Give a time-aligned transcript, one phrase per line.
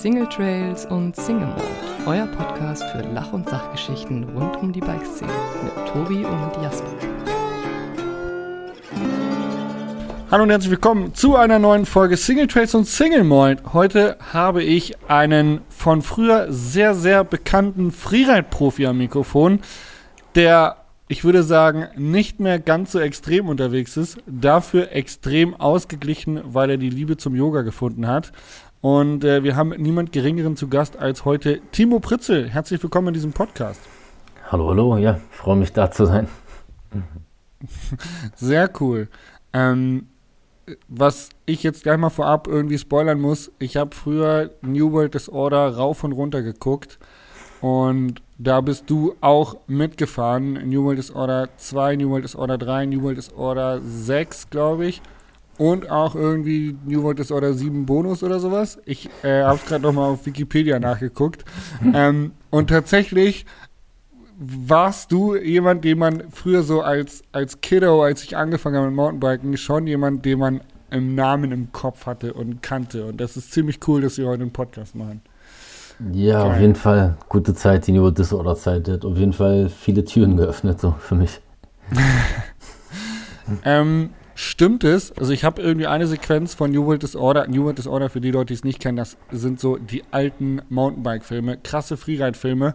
[0.00, 1.62] Single Trails und Single Mode,
[2.06, 5.30] euer Podcast für Lach- und Sachgeschichten rund um die Bikeszene
[5.62, 6.88] mit Tobi und Jasper.
[10.30, 13.74] Hallo und herzlich willkommen zu einer neuen Folge Single Trails und Single Mold.
[13.74, 19.60] Heute habe ich einen von früher sehr, sehr bekannten Freeride-Profi am Mikrofon,
[20.34, 26.70] der, ich würde sagen, nicht mehr ganz so extrem unterwegs ist, dafür extrem ausgeglichen, weil
[26.70, 28.32] er die Liebe zum Yoga gefunden hat.
[28.80, 32.48] Und äh, wir haben niemand Geringeren zu Gast als heute Timo Pritzel.
[32.48, 33.80] Herzlich willkommen in diesem Podcast.
[34.50, 36.28] Hallo, hallo, ja, freue mich da zu sein.
[38.36, 39.08] Sehr cool.
[39.52, 40.06] Ähm,
[40.88, 45.76] was ich jetzt gleich mal vorab irgendwie spoilern muss, ich habe früher New World Disorder
[45.76, 46.98] rauf und runter geguckt
[47.60, 50.54] und da bist du auch mitgefahren.
[50.70, 55.02] New World Disorder 2, New World Disorder 3, New World Disorder 6, glaube ich.
[55.60, 58.78] Und auch irgendwie New World Disorder 7 Bonus oder sowas.
[58.86, 61.44] Ich äh, habe es gerade nochmal auf Wikipedia nachgeguckt.
[61.94, 63.44] ähm, und tatsächlich
[64.38, 68.96] warst du jemand, den man früher so als, als Kiddo, als ich angefangen habe mit
[68.96, 73.04] Mountainbiken, schon jemand, den man im Namen im Kopf hatte und kannte.
[73.04, 75.20] Und das ist ziemlich cool, dass wir heute einen Podcast machen.
[76.10, 76.52] Ja, Geil.
[76.52, 80.38] auf jeden Fall gute Zeit, die New Disorder Zeit hat auf jeden Fall viele Türen
[80.38, 81.38] geöffnet, so für mich.
[83.66, 84.08] ähm,
[84.40, 85.12] stimmt es?
[85.18, 87.46] Also ich habe irgendwie eine Sequenz von New World Disorder.
[87.46, 90.62] New World Disorder, für die Leute, die es nicht kennen, das sind so die alten
[90.68, 92.74] Mountainbike-Filme, krasse Freeride-Filme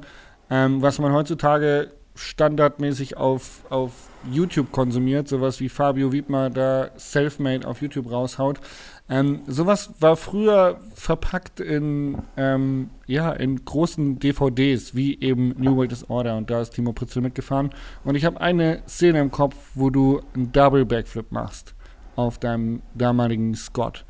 [0.50, 3.92] ähm, was man heutzutage standardmäßig auf, auf
[4.32, 8.60] YouTube konsumiert, sowas wie Fabio Wiedmer da Selfmade auf YouTube raushaut.
[9.08, 15.92] Ähm, sowas war früher verpackt in, ähm, ja, in großen DVDs, wie eben New World
[15.92, 16.36] Disorder.
[16.38, 17.70] Und da ist Timo Pritzel mitgefahren.
[18.04, 21.76] Und ich habe eine Szene im Kopf, wo du einen Double Backflip machst
[22.16, 24.06] auf deinem damaligen Scott.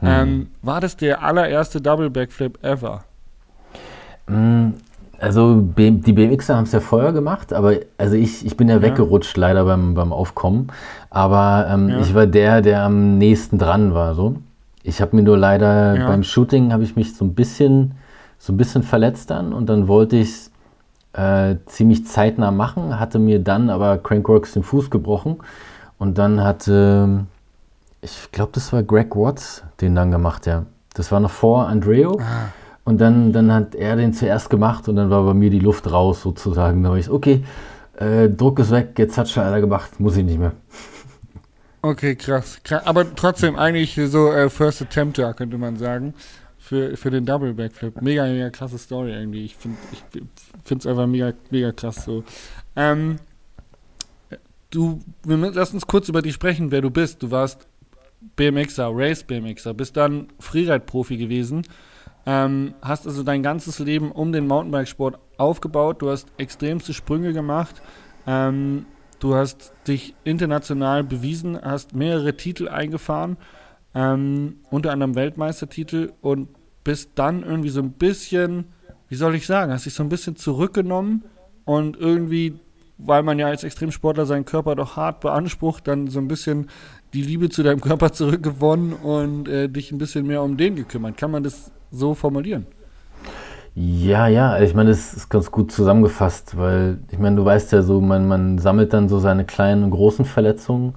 [0.00, 0.08] Hm.
[0.08, 3.04] Ähm, war das der allererste Double Backflip ever?
[4.26, 4.70] Mm,
[5.20, 8.82] also die BMXer haben es ja vorher gemacht, aber also ich, ich bin ja, ja.
[8.82, 10.68] weggerutscht leider beim, beim Aufkommen.
[11.10, 12.00] Aber ähm, ja.
[12.00, 14.14] ich war der, der am nächsten dran war.
[14.14, 14.36] So.
[14.82, 16.06] Ich habe mir nur leider ja.
[16.08, 17.92] beim Shooting habe ich mich so ein bisschen
[18.40, 20.50] so ein bisschen verletzt dann und dann wollte ich es
[21.12, 25.36] äh, ziemlich zeitnah machen, hatte mir dann aber Crankworks den Fuß gebrochen
[25.98, 27.26] und dann hatte
[28.00, 30.64] ich glaube, das war Greg Watts den dann gemacht, ja.
[30.94, 32.18] Das war noch vor Andreo.
[32.18, 32.48] Ah.
[32.90, 35.92] Und dann, dann hat er den zuerst gemacht und dann war bei mir die Luft
[35.92, 36.82] raus sozusagen.
[36.82, 37.44] Da war ich okay,
[37.96, 40.52] äh, Druck ist weg, jetzt hat schon einer gemacht, muss ich nicht mehr.
[41.82, 42.60] Okay, krass.
[42.62, 42.86] krass.
[42.86, 46.12] Aber trotzdem eigentlich so äh, First Attempt, ja, könnte man sagen.
[46.58, 48.02] Für, für den Double Backflip.
[48.02, 49.46] Mega, mega krasse Story irgendwie.
[49.46, 49.78] Ich finde
[50.68, 52.22] es einfach mega, mega krass so.
[52.76, 53.16] Ähm,
[54.68, 57.22] du, wir, lass uns kurz über dich sprechen, wer du bist.
[57.22, 57.66] Du warst
[58.36, 61.62] BMXer, Race BMXer, bist dann Freeride-Profi gewesen.
[62.26, 66.02] Ähm, hast also dein ganzes Leben um den Mountainbikesport aufgebaut.
[66.02, 67.80] Du hast extremste Sprünge gemacht.
[68.26, 68.86] Ähm,
[69.18, 73.36] du hast dich international bewiesen, hast mehrere Titel eingefahren,
[73.94, 76.48] ähm, unter anderem Weltmeistertitel und
[76.84, 78.64] bist dann irgendwie so ein bisschen,
[79.08, 81.24] wie soll ich sagen, hast dich so ein bisschen zurückgenommen
[81.64, 82.54] und irgendwie,
[82.98, 86.68] weil man ja als Extremsportler seinen Körper doch hart beansprucht, dann so ein bisschen
[87.12, 91.16] die Liebe zu deinem Körper zurückgewonnen und äh, dich ein bisschen mehr um den gekümmert.
[91.16, 92.66] Kann man das so formulieren.
[93.74, 97.82] Ja, ja, ich meine, das ist ganz gut zusammengefasst, weil ich meine, du weißt ja
[97.82, 100.94] so, man, man sammelt dann so seine kleinen und großen Verletzungen.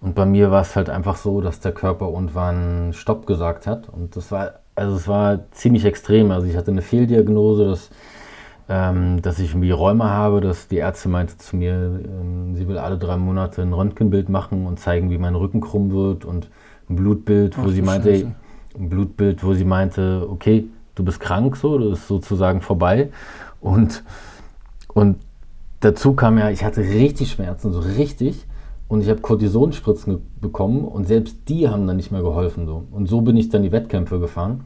[0.00, 3.88] Und bei mir war es halt einfach so, dass der Körper irgendwann Stopp gesagt hat.
[3.88, 7.90] Und das war, also es war ziemlich extrem, also ich hatte eine Fehlddiagnose, dass,
[8.68, 11.72] ähm, dass ich irgendwie Räume habe, dass die Ärzte meinte zu mir,
[12.04, 15.92] ähm, sie will alle drei Monate ein Röntgenbild machen und zeigen, wie mein Rücken krumm
[15.92, 16.50] wird und
[16.90, 18.34] ein Blutbild, wo Ach, sie meinte, Scheiße
[18.76, 23.10] Blutbild, wo sie meinte, okay, du bist krank, so, das ist sozusagen vorbei.
[23.60, 24.02] Und,
[24.92, 25.18] und
[25.80, 28.46] dazu kam ja, ich hatte richtig Schmerzen, so richtig.
[28.88, 32.66] Und ich habe Cortisonspritzen bekommen und selbst die haben dann nicht mehr geholfen.
[32.66, 32.84] So.
[32.90, 34.64] Und so bin ich dann die Wettkämpfe gefahren.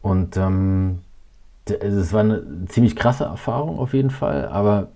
[0.00, 1.00] Und ähm,
[1.66, 4.88] es war eine ziemlich krasse Erfahrung auf jeden Fall, aber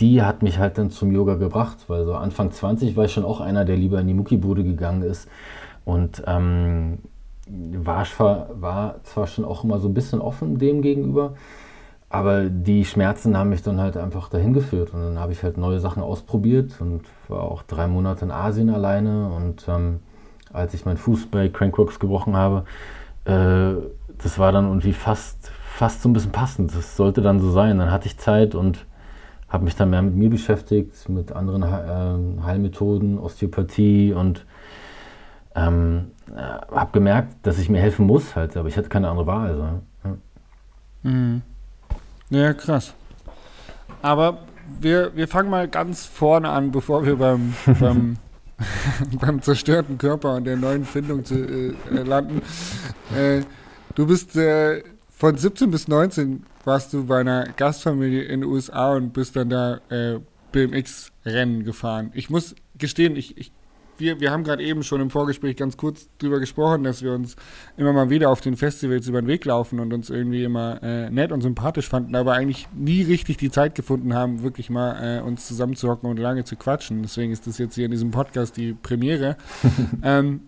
[0.00, 3.24] die hat mich halt dann zum Yoga gebracht, weil so Anfang 20 war ich schon
[3.24, 5.28] auch einer, der lieber in die Muckibude gegangen ist
[5.84, 6.98] und ähm,
[7.46, 8.06] war,
[8.52, 11.34] war zwar schon auch immer so ein bisschen offen dem gegenüber,
[12.08, 15.58] aber die Schmerzen haben mich dann halt einfach dahin geführt und dann habe ich halt
[15.58, 20.00] neue Sachen ausprobiert und war auch drei Monate in Asien alleine und ähm,
[20.52, 22.64] als ich meinen Fuß bei Crankrocks gebrochen habe,
[23.24, 23.74] äh,
[24.22, 26.74] das war dann irgendwie fast, fast so ein bisschen passend.
[26.74, 27.78] Das sollte dann so sein.
[27.78, 28.86] Dann hatte ich Zeit und
[29.48, 34.46] habe mich dann mehr mit mir beschäftigt, mit anderen äh, Heilmethoden, Osteopathie und
[35.54, 39.26] ähm, äh, habe gemerkt, dass ich mir helfen muss halt, aber ich hatte keine andere
[39.26, 39.50] Wahl.
[39.50, 39.62] Also,
[40.04, 41.10] ja.
[41.10, 41.42] Mhm.
[42.30, 42.94] Ja, krass.
[44.02, 44.38] Aber
[44.80, 48.16] wir, wir fangen mal ganz vorne an, bevor wir beim, beim,
[49.20, 52.42] beim zerstörten Körper und der neuen Findung zu, äh, landen.
[53.14, 53.42] Äh,
[53.94, 58.94] du bist äh, von 17 bis 19 warst du bei einer Gastfamilie in den USA
[58.94, 60.18] und bist dann da äh,
[60.52, 62.10] BMX-Rennen gefahren.
[62.14, 63.52] Ich muss gestehen, ich, ich
[63.98, 67.36] wir, wir haben gerade eben schon im Vorgespräch ganz kurz drüber gesprochen, dass wir uns
[67.76, 71.10] immer mal wieder auf den Festivals über den Weg laufen und uns irgendwie immer äh,
[71.10, 75.22] nett und sympathisch fanden, aber eigentlich nie richtig die Zeit gefunden haben, wirklich mal äh,
[75.22, 77.02] uns zusammenzuhocken und lange zu quatschen.
[77.02, 79.36] Deswegen ist das jetzt hier in diesem Podcast die Premiere.
[80.02, 80.42] ähm,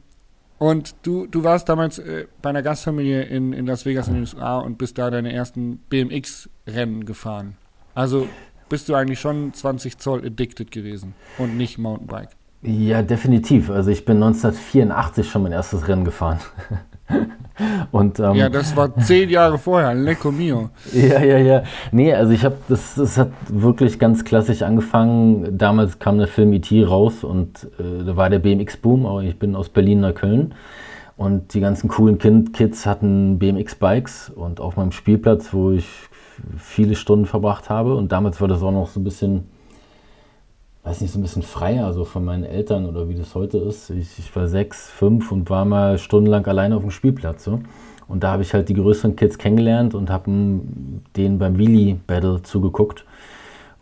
[0.58, 4.20] und du, du warst damals äh, bei einer Gastfamilie in, in Las Vegas in den
[4.22, 7.56] USA und bist da deine ersten BMX-Rennen gefahren.
[7.94, 8.26] Also
[8.68, 12.35] bist du eigentlich schon 20 Zoll addicted gewesen und nicht Mountainbike.
[12.62, 13.70] Ja, definitiv.
[13.70, 16.38] Also ich bin 1984 schon mein erstes Rennen gefahren.
[17.90, 20.70] Und, ähm, ja, das war zehn Jahre vorher, Lecco Mio.
[20.92, 21.62] Ja, ja, ja.
[21.90, 25.56] Nee, also ich habe, das, das hat wirklich ganz klassisch angefangen.
[25.56, 26.84] Damals kam der Film E.T.
[26.84, 30.54] raus und äh, da war der BMX-Boom, aber ich bin aus Berlin nach Köln.
[31.16, 35.88] Und die ganzen coolen kind Kids hatten BMX-Bikes und auf meinem Spielplatz, wo ich
[36.58, 37.94] viele Stunden verbracht habe.
[37.94, 39.48] Und damals war das auch noch so ein bisschen
[40.86, 43.90] weiß nicht, so ein bisschen freier, so von meinen Eltern oder wie das heute ist.
[43.90, 47.42] Ich, ich war sechs, fünf und war mal stundenlang alleine auf dem Spielplatz.
[47.42, 47.60] So.
[48.06, 50.30] Und da habe ich halt die größeren Kids kennengelernt und habe
[51.16, 53.04] denen beim Wheelie Battle zugeguckt.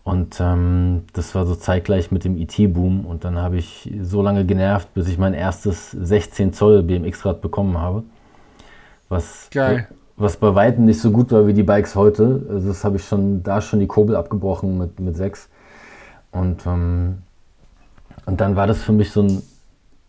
[0.02, 3.04] Und ähm, das war so zeitgleich mit dem IT-Boom.
[3.04, 7.42] E und dann habe ich so lange genervt, bis ich mein erstes 16 Zoll BMX-Rad
[7.42, 8.02] bekommen habe.
[9.10, 9.88] Was, Geil.
[10.16, 12.46] was bei weitem nicht so gut war wie die Bikes heute.
[12.48, 15.50] Also das habe ich schon da schon die Kurbel abgebrochen mit, mit sechs.
[16.34, 17.22] Und, ähm,
[18.26, 19.42] und dann war das für mich so ein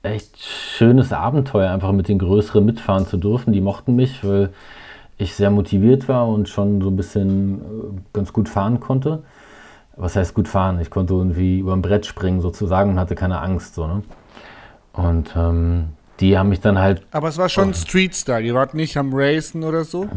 [0.04, 3.54] echt schönes Abenteuer, einfach mit den Größeren mitfahren zu dürfen.
[3.54, 4.50] Die mochten mich, weil
[5.18, 7.63] ich sehr motiviert war und schon so ein bisschen äh,
[8.12, 9.24] ganz gut fahren konnte.
[9.95, 10.80] Was heißt gut fahren?
[10.81, 13.75] Ich konnte irgendwie über ein Brett springen sozusagen und hatte keine Angst.
[13.75, 14.04] So, ne?
[14.92, 15.89] Und ähm,
[16.19, 17.06] die haben mich dann halt.
[17.12, 17.74] Aber es war schon oh.
[17.74, 20.10] Street-Style, ihr wart nicht am Racen oder so?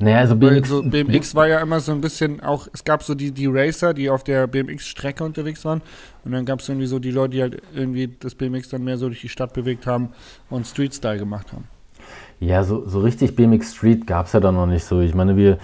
[0.00, 3.14] Naja, also BMX, so BMX war ja immer so ein bisschen auch, es gab so
[3.14, 5.82] die, die Racer, die auf der BMX-Strecke unterwegs waren.
[6.24, 8.96] Und dann gab es irgendwie so die Leute, die halt irgendwie das BMX dann mehr
[8.96, 10.10] so durch die Stadt bewegt haben
[10.48, 11.64] und Street-Style gemacht haben.
[12.40, 15.00] Ja, so, so richtig BMX Street gab es ja dann noch nicht so.
[15.00, 15.58] Ich meine, wir,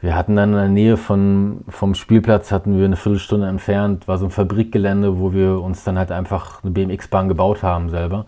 [0.00, 4.18] wir hatten dann in der Nähe von, vom Spielplatz, hatten wir eine Viertelstunde entfernt, war
[4.18, 8.26] so ein Fabrikgelände, wo wir uns dann halt einfach eine BMX-Bahn gebaut haben selber.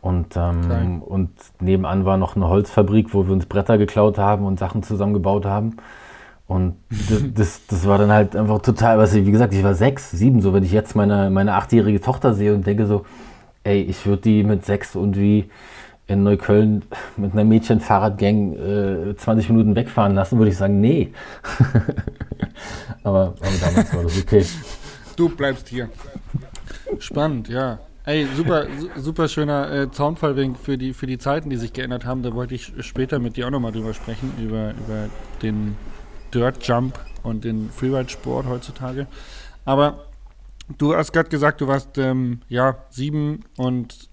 [0.00, 1.30] Und, ähm, und
[1.60, 5.76] nebenan war noch eine Holzfabrik, wo wir uns Bretter geklaut haben und Sachen zusammengebaut haben.
[6.46, 9.74] Und das, das, das, war dann halt einfach total, was ich, wie gesagt, ich war
[9.74, 13.04] sechs, sieben, so wenn ich jetzt meine, meine achtjährige Tochter sehe und denke so,
[13.64, 15.50] ey, ich würde die mit sechs irgendwie
[16.06, 16.84] in Neukölln
[17.18, 21.12] mit einer Mädchenfahrradgang äh, 20 Minuten wegfahren lassen, würde ich sagen, nee.
[23.02, 24.44] aber, aber damals war das okay.
[25.16, 25.90] Du bleibst hier.
[26.98, 27.78] Spannend, ja.
[28.08, 28.66] Ey, super,
[28.96, 32.22] super schöner äh, Zaunfallwink für die, für die Zeiten, die sich geändert haben.
[32.22, 35.10] Da wollte ich später mit dir auch nochmal drüber sprechen, über, über
[35.42, 35.76] den
[36.32, 39.08] Dirt Jump und den Freeride-Sport heutzutage.
[39.66, 40.06] Aber
[40.78, 44.08] du hast gerade gesagt, du warst ähm, ja sieben und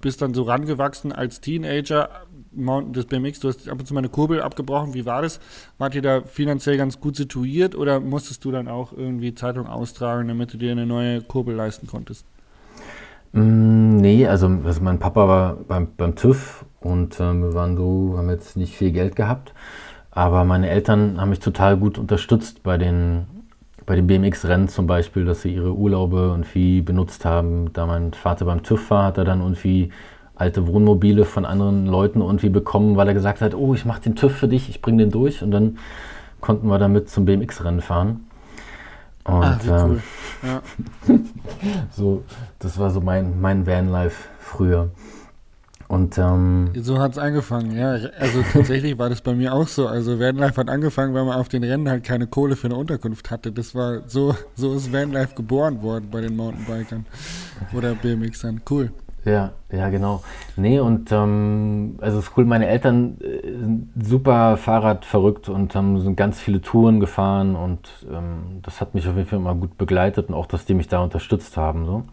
[0.00, 2.26] bist dann so rangewachsen als Teenager.
[2.50, 4.92] Mountain des BMX, du hast ab und zu mal eine Kurbel abgebrochen.
[4.92, 5.38] Wie war das?
[5.78, 10.26] Wart ihr da finanziell ganz gut situiert oder musstest du dann auch irgendwie Zeitung austragen,
[10.26, 12.26] damit du dir eine neue Kurbel leisten konntest?
[13.32, 18.14] Mm, nee, also, also mein Papa war beim, beim TÜV und äh, wir waren so,
[18.16, 19.54] haben jetzt nicht viel Geld gehabt.
[20.10, 23.26] Aber meine Eltern haben mich total gut unterstützt bei den,
[23.86, 27.72] bei den BMX-Rennen zum Beispiel, dass sie ihre Urlaube irgendwie benutzt haben.
[27.72, 29.90] Da mein Vater beim TÜV war, hat er dann irgendwie
[30.34, 34.16] alte Wohnmobile von anderen Leuten irgendwie bekommen, weil er gesagt hat, oh, ich mache den
[34.16, 35.42] TÜV für dich, ich bringe den durch.
[35.42, 35.78] Und dann
[36.40, 38.24] konnten wir damit zum BMX-Rennen fahren.
[39.24, 40.02] Und, ah, cool.
[40.42, 40.62] Ähm, ja.
[41.90, 42.24] so,
[42.58, 44.90] das war so mein, mein Vanlife früher.
[45.88, 47.96] Und ähm, so hat es angefangen, ja.
[48.18, 49.88] Also tatsächlich war das bei mir auch so.
[49.88, 53.32] Also Vanlife hat angefangen, weil man auf den Rennen halt keine Kohle für eine Unterkunft
[53.32, 53.50] hatte.
[53.50, 57.06] Das war so, so ist Vanlife geboren worden bei den Mountainbikern
[57.72, 58.60] oder BMXern.
[58.70, 58.92] Cool.
[59.24, 60.22] Ja, ja, genau.
[60.56, 65.74] Nee, und ähm, also es ist cool, meine Eltern äh, sind super Fahrrad verrückt und
[65.74, 69.54] haben sind ganz viele Touren gefahren und ähm, das hat mich auf jeden Fall immer
[69.54, 71.84] gut begleitet und auch, dass die mich da unterstützt haben.
[71.84, 72.04] So.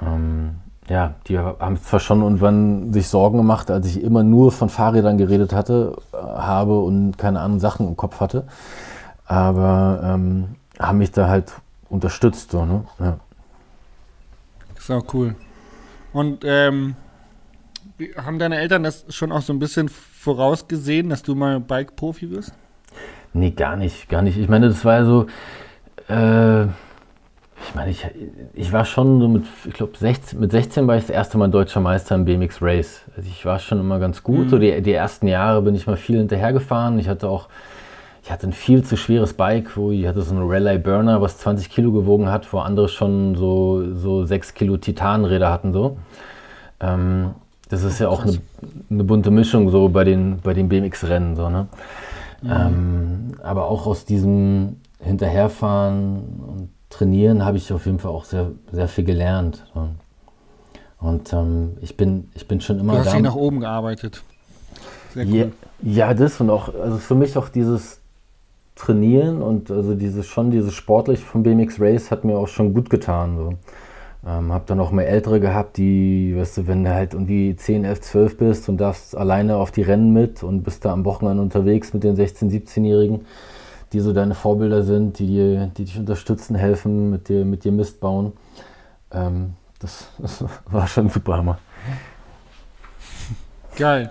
[0.00, 0.56] Ähm,
[0.88, 5.18] ja, die haben zwar schon irgendwann sich Sorgen gemacht, als ich immer nur von Fahrrädern
[5.18, 8.46] geredet hatte, äh, habe und keine anderen Sachen im Kopf hatte,
[9.26, 11.52] aber ähm, haben mich da halt
[11.90, 12.52] unterstützt.
[12.52, 12.84] So, ne?
[13.00, 13.18] ja.
[14.78, 15.34] Ist auch cool.
[16.16, 16.96] Und ähm,
[18.16, 22.54] haben deine Eltern das schon auch so ein bisschen vorausgesehen, dass du mal Bike-Profi wirst?
[23.34, 24.38] Nee, gar nicht, gar nicht.
[24.38, 25.26] Ich meine, das war ja so,
[26.08, 28.06] äh, ich meine, ich,
[28.54, 29.92] ich war schon so mit, ich glaube,
[30.38, 33.02] mit 16 war ich das erste Mal deutscher Meister im BMX Race.
[33.14, 34.46] Also ich war schon immer ganz gut.
[34.46, 34.48] Mhm.
[34.48, 36.98] So die, die ersten Jahre bin ich mal viel hinterhergefahren.
[36.98, 37.50] Ich hatte auch,
[38.26, 41.38] ich hatte ein viel zu schweres Bike, wo ich hatte so einen Rally Burner, was
[41.38, 45.72] 20 Kilo gewogen hat, wo andere schon so, so 6 Kilo Titanräder hatten.
[45.72, 45.96] So.
[46.80, 47.36] Ähm,
[47.68, 48.40] das ist ja auch eine,
[48.90, 51.36] eine, bunte Mischung so bei den, bei den BMX-Rennen.
[51.36, 51.68] So, ne?
[52.42, 52.50] Mhm.
[52.50, 56.16] Ähm, aber auch aus diesem Hinterherfahren
[56.48, 59.64] und Trainieren habe ich auf jeden Fall auch sehr, sehr viel gelernt.
[59.72, 59.88] So.
[60.98, 62.94] Und ähm, ich, bin, ich bin schon immer.
[62.94, 64.24] Du hast dich nach oben gearbeitet.
[65.14, 65.52] Sehr cool.
[65.82, 68.00] Ja, ja, das und auch, also für mich auch dieses
[68.76, 72.90] Trainieren und also dieses schon dieses sportlich vom BMX Race hat mir auch schon gut
[72.90, 73.36] getan.
[73.36, 73.54] So.
[74.26, 77.84] Ähm, hab dann auch mal Ältere gehabt, die, weißt du, wenn du halt irgendwie 10,
[77.84, 81.42] 11, 12 bist und darfst alleine auf die Rennen mit und bist da am Wochenende
[81.42, 83.24] unterwegs mit den 16, 17-Jährigen,
[83.92, 87.70] die so deine Vorbilder sind, die, dir, die dich unterstützen, helfen, mit dir, mit dir
[87.70, 88.32] Mist bauen.
[89.12, 91.58] Ähm, das, das, war schon super Hammer.
[93.76, 94.10] Geil.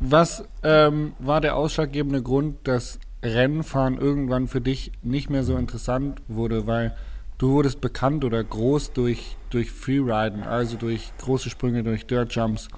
[0.00, 6.22] Was ähm, war der ausschlaggebende Grund, dass Rennfahren irgendwann für dich nicht mehr so interessant
[6.28, 6.66] wurde?
[6.66, 6.94] Weil
[7.38, 12.68] du wurdest bekannt oder groß durch, durch Freeriden, also durch große Sprünge, durch Dirt Jumps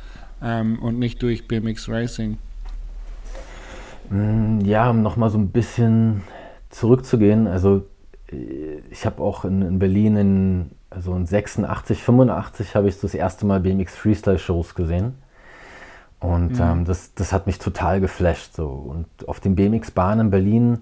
[0.42, 2.38] ähm, und nicht durch BMX Racing.
[4.10, 6.22] Mm, ja, um nochmal so ein bisschen
[6.70, 7.86] zurückzugehen, also
[8.90, 13.46] ich habe auch in, in, Berlin in, also in 86, 85 habe ich das erste
[13.46, 15.14] Mal BMX Freestyle Shows gesehen.
[16.24, 16.60] Und mhm.
[16.60, 18.54] ähm, das, das hat mich total geflasht.
[18.54, 18.66] So.
[18.66, 20.78] Und auf den BMX-Bahnen in Berlin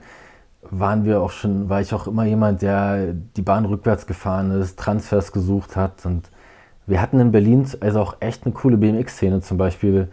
[0.70, 4.78] waren wir auch schon, war ich auch immer jemand, der die Bahn rückwärts gefahren ist,
[4.78, 6.06] Transfers gesucht hat.
[6.06, 6.30] Und
[6.86, 9.40] wir hatten in Berlin also auch echt eine coole BMX-Szene.
[9.40, 10.08] Zum Beispiel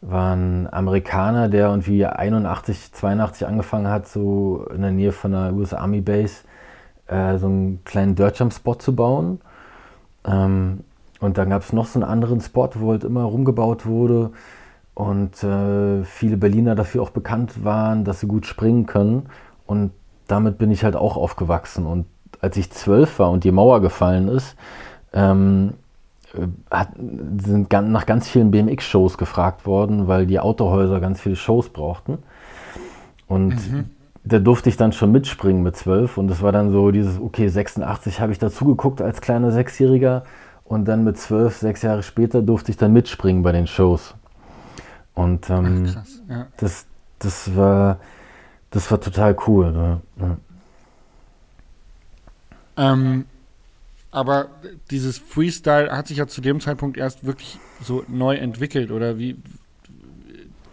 [0.00, 5.52] war ein Amerikaner, der irgendwie 81, 82 angefangen hat, so in der Nähe von der
[5.54, 6.44] US Army Base,
[7.08, 9.40] äh, so einen kleinen Dirtjump-Spot zu bauen.
[10.24, 10.84] Ähm,
[11.18, 14.30] und dann gab es noch so einen anderen Spot, wo halt immer rumgebaut wurde
[14.98, 19.26] und äh, viele Berliner dafür auch bekannt waren, dass sie gut springen können.
[19.64, 19.92] Und
[20.26, 21.86] damit bin ich halt auch aufgewachsen.
[21.86, 22.06] Und
[22.40, 24.56] als ich zwölf war und die Mauer gefallen ist,
[25.12, 25.74] ähm,
[26.68, 32.18] hat, sind nach ganz vielen BMX-Shows gefragt worden, weil die Autohäuser ganz viele Shows brauchten.
[33.28, 33.84] Und mhm.
[34.24, 36.18] da durfte ich dann schon mitspringen mit zwölf.
[36.18, 40.24] Und es war dann so dieses, okay, 86 habe ich dazu geguckt als kleiner Sechsjähriger.
[40.64, 44.16] Und dann mit zwölf, sechs Jahre später durfte ich dann mitspringen bei den Shows.
[45.18, 46.46] Und ähm, Ach, krass, ja.
[46.58, 46.86] das,
[47.18, 47.98] das war
[48.70, 49.72] das war total cool.
[49.72, 50.00] Ne?
[50.20, 50.36] Ja.
[52.76, 53.24] Ähm,
[54.10, 54.48] aber
[54.90, 59.36] dieses Freestyle hat sich ja zu dem Zeitpunkt erst wirklich so neu entwickelt, oder wie?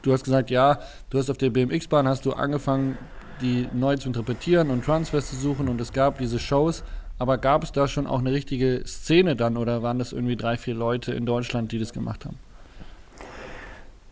[0.01, 2.97] Du hast gesagt, ja, du hast auf der BMX-Bahn hast du angefangen,
[3.41, 6.83] die neu zu interpretieren und Transfers zu suchen und es gab diese Shows.
[7.17, 10.57] Aber gab es da schon auch eine richtige Szene dann oder waren das irgendwie drei,
[10.57, 12.37] vier Leute in Deutschland, die das gemacht haben?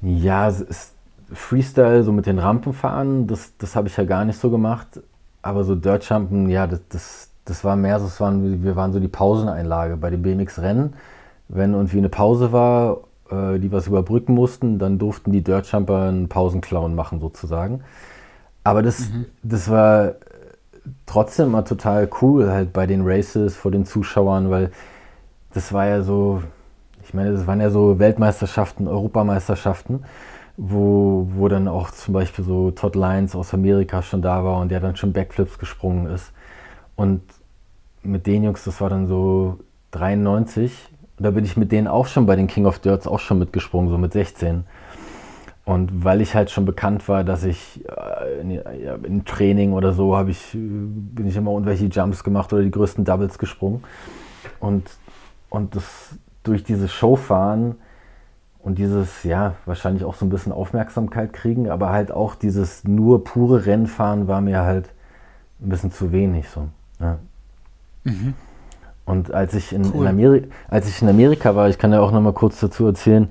[0.04, 0.94] Ja, es ist
[1.32, 5.02] Freestyle, so mit den Rampen fahren, das, das habe ich ja gar nicht so gemacht.
[5.42, 9.00] Aber so Dirtjumpen, ja, das, das, das war mehr so, das waren, wir waren so
[9.00, 10.94] die Pauseneinlage bei den BMX-Rennen.
[11.48, 16.30] Wenn irgendwie eine Pause war, äh, die was überbrücken mussten, dann durften die Dirtjumper einen
[16.30, 17.82] Pausenclown machen sozusagen.
[18.64, 19.26] Aber das, mhm.
[19.42, 20.16] das war
[21.06, 24.72] trotzdem mal total cool halt bei den Races vor den Zuschauern, weil
[25.54, 26.42] das war ja so,
[27.06, 30.04] ich meine, das waren ja so Weltmeisterschaften, Europameisterschaften
[30.58, 34.70] wo, wo dann auch zum Beispiel so Todd Lyons aus Amerika schon da war und
[34.70, 36.32] der dann schon Backflips gesprungen ist.
[36.96, 37.22] Und
[38.04, 39.60] mit den Jungs, das war dann so
[39.92, 43.40] 93, da bin ich mit denen auch schon bei den King of Dirts auch schon
[43.40, 44.66] mitgesprungen, so mit 16.
[45.66, 50.16] Und weil ich halt schon bekannt war, dass ich äh, ja, in, Training oder so
[50.18, 53.82] habe ich, bin ich immer irgendwelche Jumps gemacht oder die größten Doubles gesprungen.
[54.60, 54.90] Und,
[55.50, 57.76] und das durch dieses Showfahren
[58.60, 63.24] und dieses, ja, wahrscheinlich auch so ein bisschen Aufmerksamkeit kriegen, aber halt auch dieses nur
[63.24, 64.90] pure Rennfahren war mir halt
[65.62, 66.68] ein bisschen zu wenig so.
[67.00, 67.18] Ja.
[68.04, 68.34] Mhm.
[69.06, 70.04] Und als ich in, cool.
[70.04, 72.86] in Amerika, als ich in Amerika war, ich kann ja auch noch mal kurz dazu
[72.86, 73.30] erzählen,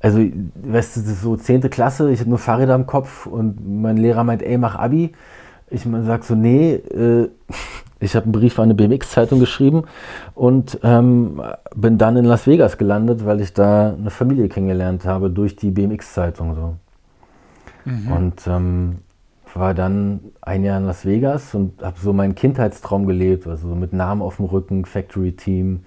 [0.00, 1.70] also, weißt du, das ist so 10.
[1.70, 5.12] Klasse, ich habe nur Fahrräder am Kopf und mein Lehrer meint, ey, mach Abi.
[5.70, 7.28] Ich sage so, nee, äh,
[7.98, 9.84] ich habe einen Brief an eine BMX-Zeitung geschrieben
[10.34, 11.42] und ähm,
[11.74, 15.70] bin dann in Las Vegas gelandet, weil ich da eine Familie kennengelernt habe durch die
[15.70, 16.54] BMX-Zeitung.
[16.54, 16.76] So.
[17.84, 18.12] Mhm.
[18.12, 18.96] Und ähm,
[19.54, 23.74] war dann ein Jahr in Las Vegas und habe so meinen Kindheitstraum gelebt, also so
[23.74, 25.84] mit Namen auf dem Rücken, Factory Team,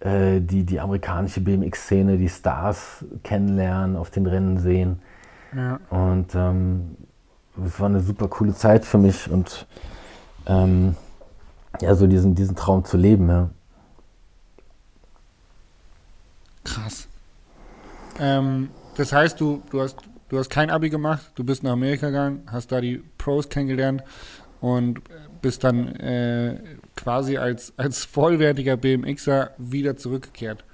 [0.00, 5.00] äh, die, die amerikanische BMX-Szene, die Stars kennenlernen, auf den Rennen sehen.
[5.54, 5.80] Ja.
[5.90, 6.96] Und ähm,
[7.64, 9.66] es war eine super coole Zeit für mich und
[10.46, 10.94] ähm,
[11.80, 13.50] ja, so diesen, diesen Traum zu leben, ja.
[16.64, 17.08] Krass.
[18.18, 19.96] Ähm, das heißt, du, du, hast,
[20.28, 24.02] du hast kein Abi gemacht, du bist nach Amerika gegangen, hast da die Pros kennengelernt
[24.60, 25.00] und
[25.40, 26.60] bist dann äh,
[26.96, 30.64] quasi als, als vollwertiger BMXer wieder zurückgekehrt.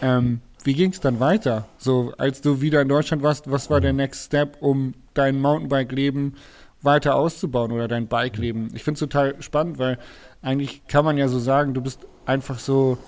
[0.00, 1.66] Ähm, wie ging es dann weiter?
[1.78, 6.36] So, als du wieder in Deutschland warst, was war der Next Step, um dein Mountainbike-Leben
[6.82, 8.70] weiter auszubauen oder dein Bike-Leben?
[8.74, 9.98] Ich finde es total spannend, weil
[10.40, 12.98] eigentlich kann man ja so sagen, du bist einfach so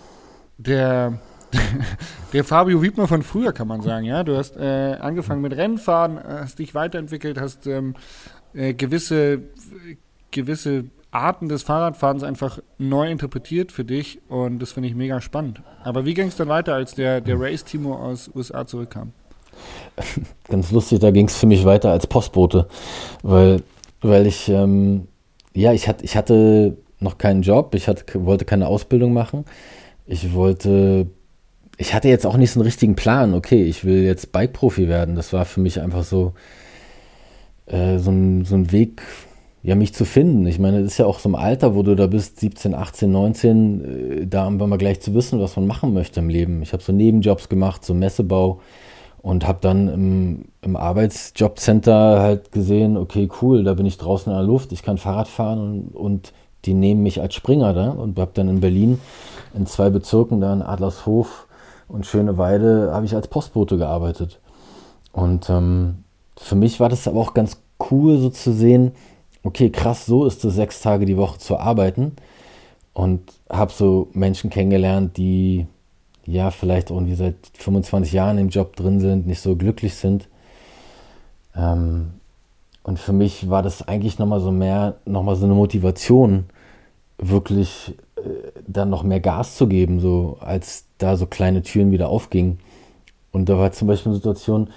[0.59, 1.19] der,
[2.33, 4.05] der Fabio Wiedmer von früher, kann man sagen.
[4.05, 7.95] Ja, du hast äh, angefangen mit Rennfahren, hast dich weiterentwickelt, hast ähm,
[8.55, 9.43] äh, gewisse,
[10.31, 15.63] gewisse Arten des Fahrradfahrens einfach neu interpretiert für dich und das finde ich mega spannend.
[15.85, 19.13] Aber wie ging es dann weiter, als der, der Race-Timo aus USA zurückkam?
[20.49, 22.67] Ganz lustig, da ging es für mich weiter als Postbote,
[23.23, 23.63] weil,
[24.01, 25.07] weil ich, ähm,
[25.55, 29.45] ja, ich, hat, ich hatte noch keinen Job, ich hatte, wollte keine Ausbildung machen,
[30.07, 31.07] ich wollte,
[31.77, 35.15] ich hatte jetzt auch nicht so einen richtigen Plan, okay, ich will jetzt Bike-Profi werden,
[35.15, 36.33] das war für mich einfach so,
[37.67, 39.03] äh, so, ein, so ein Weg,
[39.63, 40.47] ja, mich zu finden.
[40.47, 43.11] Ich meine, das ist ja auch so im Alter, wo du da bist, 17, 18,
[43.11, 46.63] 19, äh, da haben wir mal gleich zu wissen, was man machen möchte im Leben.
[46.63, 48.61] Ich habe so Nebenjobs gemacht, so Messebau
[49.25, 54.37] und habe dann im, im Arbeitsjobcenter halt gesehen, okay, cool, da bin ich draußen in
[54.37, 55.61] der Luft, ich kann Fahrrad fahren
[55.95, 56.33] und, und
[56.67, 59.01] die nehmen mich als Springer da und habe dann in Berlin
[59.55, 61.47] in zwei Bezirken, da in Adlershof
[61.89, 64.41] und Schöneweide, habe ich als Postbote gearbeitet.
[65.13, 66.05] Und ähm,
[66.37, 68.93] für mich war das aber auch ganz cool, so zu sehen,
[69.43, 72.13] okay, krass, so ist es, sechs Tage die Woche zu arbeiten.
[72.93, 75.67] Und habe so Menschen kennengelernt, die
[76.27, 80.29] ja vielleicht irgendwie seit 25 Jahren im Job drin sind, nicht so glücklich sind.
[81.57, 82.11] Ähm,
[82.83, 86.45] und für mich war das eigentlich nochmal so mehr, nochmal so eine Motivation,
[87.19, 88.21] wirklich äh,
[88.67, 92.59] dann noch mehr Gas zu geben, so als da so kleine Türen wieder aufgingen.
[93.33, 94.69] Und da war zum Beispiel eine Situation,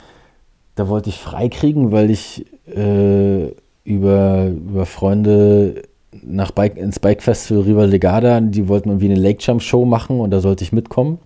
[0.76, 3.52] da wollte ich freikriegen, weil ich äh,
[3.84, 5.84] über, über Freunde
[6.24, 10.19] nach Bike, ins Bike Festival Rival Legada, die wollten irgendwie eine Lake Jump Show machen
[10.19, 11.19] und da sollte ich mitkommen.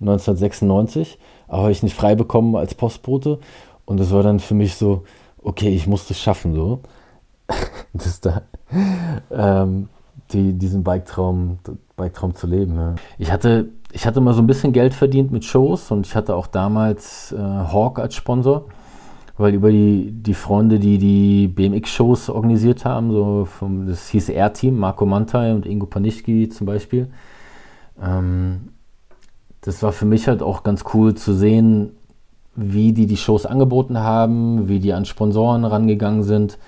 [0.00, 3.38] 1996, aber habe ich nicht frei bekommen als Postbote
[3.84, 5.04] und das war dann für mich so,
[5.42, 6.80] okay, ich muss das schaffen so,
[7.92, 8.42] das da,
[9.30, 9.88] ähm,
[10.32, 11.58] die, diesen Bike-Traum
[11.96, 12.76] Bike -Traum zu leben.
[12.76, 12.94] Ja.
[13.18, 16.34] Ich, hatte, ich hatte mal so ein bisschen Geld verdient mit Shows und ich hatte
[16.34, 18.66] auch damals äh, Hawk als Sponsor
[19.40, 24.78] weil über die, die Freunde, die die BMX-Shows organisiert haben, so vom, das hieß R-Team,
[24.78, 27.08] Marco Mantai und Ingo Panischki zum Beispiel,
[28.02, 28.68] ähm,
[29.62, 31.92] das war für mich halt auch ganz cool zu sehen,
[32.54, 36.58] wie die die Shows angeboten haben, wie die an Sponsoren rangegangen sind,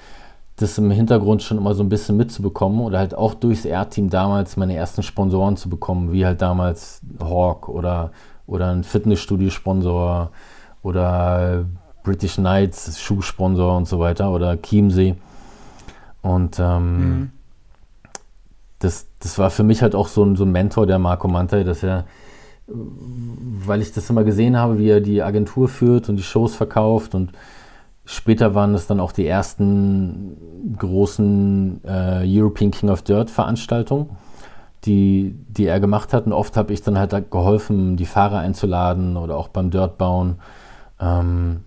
[0.57, 4.57] das im Hintergrund schon immer so ein bisschen mitzubekommen oder halt auch durchs R-Team damals
[4.57, 8.13] meine ersten Sponsoren zu bekommen, wie halt damals Hawk oder,
[8.47, 10.31] oder ein Fitnessstudio-Sponsor
[10.83, 11.65] oder
[12.03, 15.17] British Knights, Schuhsponsor und so weiter oder Chiemsee.
[16.21, 17.31] Und ähm, mhm.
[18.79, 21.65] das, das war für mich halt auch so ein, so ein Mentor, der Marco Mantei,
[21.65, 22.05] dass er,
[22.75, 27.15] weil ich das immer gesehen habe, wie er die Agentur führt und die Shows verkauft
[27.15, 27.33] und
[28.05, 30.37] später waren es dann auch die ersten
[30.77, 34.11] großen äh, European King of Dirt Veranstaltungen,
[34.85, 36.27] die, die er gemacht hat.
[36.27, 40.41] Und oft habe ich dann halt geholfen, die Fahrer einzuladen oder auch beim Dirt bauen.
[41.01, 41.65] Ähm,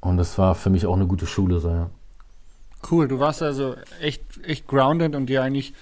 [0.00, 1.60] und das war für mich auch eine gute Schule.
[1.60, 1.90] So, ja.
[2.90, 5.74] Cool, du warst also echt, echt grounded und dir eigentlich,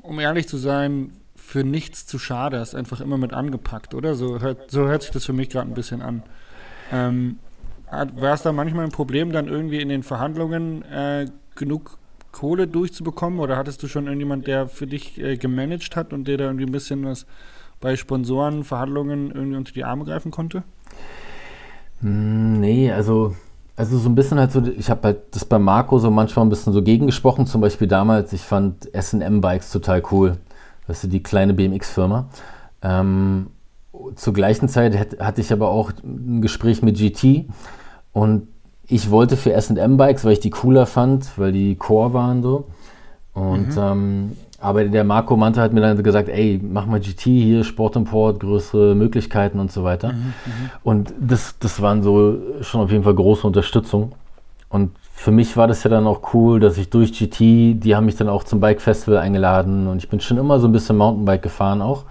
[0.00, 1.12] um ehrlich zu sein,
[1.44, 2.60] für nichts zu schade.
[2.60, 4.14] Hast einfach immer mit angepackt, oder?
[4.14, 6.22] So hört, so hört sich das für mich gerade ein bisschen an.
[6.90, 7.38] Ähm,
[7.90, 11.26] war es da manchmal ein Problem, dann irgendwie in den Verhandlungen äh,
[11.56, 11.98] genug
[12.30, 13.40] Kohle durchzubekommen?
[13.40, 16.64] Oder hattest du schon irgendjemand, der für dich äh, gemanagt hat und der da irgendwie
[16.64, 17.26] ein bisschen was
[17.80, 20.62] bei Sponsoren, Verhandlungen irgendwie unter die Arme greifen konnte?
[22.00, 23.34] Hm, nee, also,
[23.76, 26.50] also so ein bisschen halt so, ich habe halt das bei Marco so manchmal ein
[26.50, 27.46] bisschen so gegengesprochen.
[27.46, 30.38] Zum Beispiel damals, ich fand SM-Bikes total cool.
[30.92, 32.26] Das ist die kleine BMX-Firma.
[32.82, 33.46] Ähm,
[34.14, 37.46] zur gleichen Zeit hatte ich aber auch ein Gespräch mit GT
[38.12, 38.46] und
[38.88, 42.66] ich wollte für SM-Bikes, weil ich die cooler fand, weil die Core waren so.
[43.32, 43.78] Und mhm.
[43.78, 48.40] ähm, aber der Marco Mante hat mir dann gesagt, ey, mach mal GT hier, Sportimport,
[48.40, 50.12] größere Möglichkeiten und so weiter.
[50.12, 54.12] Mhm, mhm, und das, das waren so schon auf jeden Fall große Unterstützung.
[54.72, 58.06] Und für mich war das ja dann auch cool, dass ich durch GT, die haben
[58.06, 60.96] mich dann auch zum Bike Festival eingeladen und ich bin schon immer so ein bisschen
[60.96, 62.06] Mountainbike gefahren auch,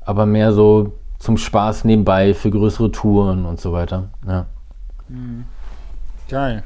[0.00, 4.10] aber mehr so zum Spaß nebenbei für größere Touren und so weiter.
[4.26, 4.46] Ja.
[5.08, 5.44] Mhm.
[6.28, 6.64] Geil.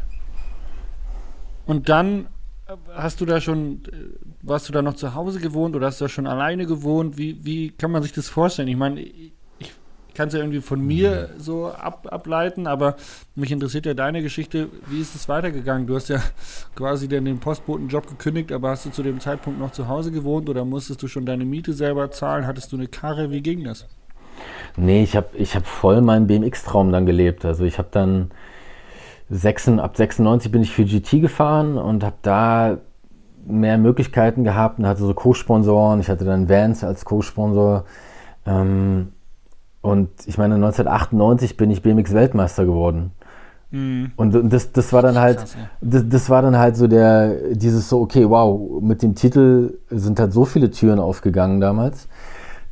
[1.66, 2.28] Und dann
[2.94, 3.82] hast du da schon,
[4.40, 7.18] warst du da noch zu Hause gewohnt oder hast du da schon alleine gewohnt?
[7.18, 8.68] Wie, wie kann man sich das vorstellen?
[8.68, 9.04] Ich meine,
[10.16, 12.96] kann es ja irgendwie von mir so ab, ableiten, aber
[13.34, 14.68] mich interessiert ja deine Geschichte.
[14.88, 15.86] Wie ist es weitergegangen?
[15.86, 16.20] Du hast ja
[16.74, 20.48] quasi dann den Postbotenjob gekündigt, aber hast du zu dem Zeitpunkt noch zu Hause gewohnt
[20.48, 22.46] oder musstest du schon deine Miete selber zahlen?
[22.46, 23.30] Hattest du eine Karre?
[23.30, 23.86] Wie ging das?
[24.76, 27.44] Nee, ich habe ich hab voll meinen BMX-Traum dann gelebt.
[27.44, 28.30] Also ich habe dann
[29.30, 32.78] 6, ab 96 bin ich für GT gefahren und habe da
[33.46, 36.00] mehr Möglichkeiten gehabt und hatte so Co-Sponsoren.
[36.00, 37.84] Ich hatte dann Vans als Co-Sponsor.
[38.46, 39.12] Ähm,
[39.86, 43.12] und ich meine, 1998 bin ich BMX-Weltmeister geworden.
[43.70, 44.10] Mhm.
[44.16, 45.44] Und das, das war dann halt,
[45.80, 50.18] das, das war dann halt so der, dieses so, okay, wow, mit dem Titel sind
[50.18, 52.08] halt so viele Türen aufgegangen damals,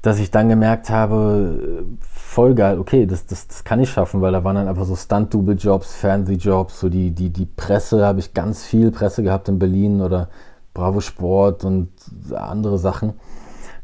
[0.03, 4.33] dass ich dann gemerkt habe, voll geil, okay, das, das, das kann ich schaffen, weil
[4.33, 8.64] da waren dann einfach so Stunt-Double-Jobs, Fernsehjobs, so die, die, die Presse, habe ich ganz
[8.64, 10.31] viel Presse gehabt in Berlin oder
[10.74, 11.90] Bravo Sport und
[12.35, 13.12] andere Sachen.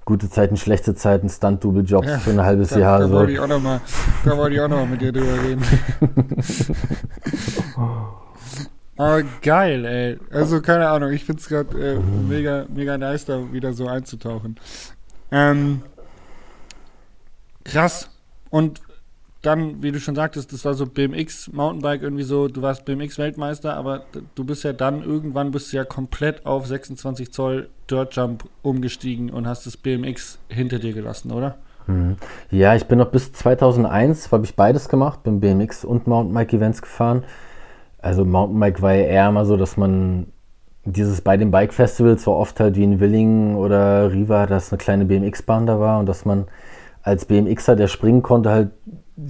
[0.05, 2.99] Gute Zeiten, schlechte Zeiten, Stunt-Double-Jobs ja, für ein halbes da, Jahr.
[3.01, 3.15] Da, so.
[3.15, 3.81] wollte ich auch noch mal,
[4.25, 5.65] da wollte ich auch noch mal mit dir drüber reden.
[8.97, 10.19] Aber geil, ey.
[10.31, 14.57] Also keine Ahnung, ich finde es gerade äh, mega, mega nice, da wieder so einzutauchen.
[15.31, 15.83] Ähm,
[17.65, 18.11] krass.
[18.51, 18.81] Und
[19.43, 23.19] dann, wie du schon sagtest, das war so BMX Mountainbike irgendwie so, du warst BMX
[23.19, 28.15] Weltmeister, aber du bist ja dann irgendwann bist du ja komplett auf 26 Zoll Dirt
[28.15, 31.57] Jump umgestiegen und hast das BMX hinter dir gelassen, oder?
[31.87, 32.17] Mhm.
[32.51, 36.83] Ja, ich bin noch bis 2001, habe ich beides gemacht, bin BMX und Mountainbike Events
[36.83, 37.25] gefahren.
[37.99, 40.27] Also Mountainbike war ja eher immer so, dass man
[40.85, 44.79] dieses bei den Bike Festivals war oft halt wie in Willingen oder Riva, dass eine
[44.79, 46.47] kleine BMX-Bahn da war und dass man
[47.03, 48.71] als BMXer, der springen konnte, halt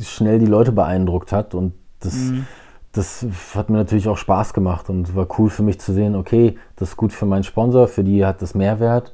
[0.00, 1.54] schnell die Leute beeindruckt hat.
[1.54, 2.46] Und das, mhm.
[2.92, 6.56] das hat mir natürlich auch Spaß gemacht und war cool für mich zu sehen, okay,
[6.76, 9.12] das ist gut für meinen Sponsor, für die hat das Mehrwert.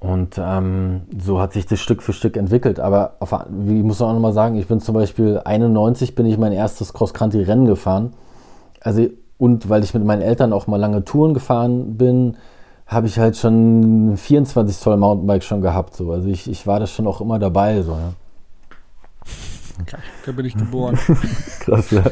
[0.00, 2.78] Und ähm, so hat sich das Stück für Stück entwickelt.
[2.78, 6.52] Aber auf, ich muss auch nochmal sagen, ich bin zum Beispiel 91 bin ich mein
[6.52, 8.12] erstes Cross-Country-Rennen gefahren.
[8.80, 12.36] Also, und weil ich mit meinen Eltern auch mal lange Touren gefahren bin,
[12.86, 15.94] habe ich halt schon 24 Zoll Mountainbike schon gehabt.
[15.94, 16.12] So.
[16.12, 17.82] Also ich, ich war das schon auch immer dabei.
[17.82, 18.12] So, ja.
[20.26, 20.98] Da bin ich geboren.
[21.60, 22.04] Krass, ja.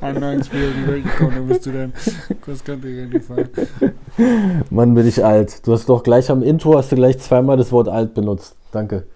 [0.00, 1.92] An 90 die Welt gekommen, bist du dann
[2.40, 3.48] Cross Country Rennen gefahren.
[4.70, 5.66] Mann, bin ich alt.
[5.66, 8.56] Du hast doch gleich am Intro hast du gleich zweimal das Wort alt benutzt.
[8.72, 9.06] Danke.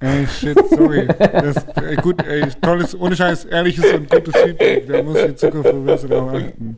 [0.00, 1.06] Ey, shit, sorry.
[1.06, 4.88] Das, ey, gut, ey, tolles, ohne Scheiß, ehrliches und gutes Feedback.
[4.88, 6.76] Da muss ich in Zukunft ein bisschen drauf achten.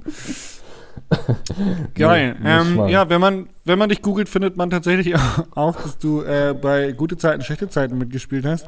[1.94, 2.37] Geil.
[2.44, 5.14] ähm, ja, wenn man, wenn man dich googelt, findet man tatsächlich
[5.55, 8.66] auch, dass du äh, bei gute Zeiten, schlechte Zeiten mitgespielt hast.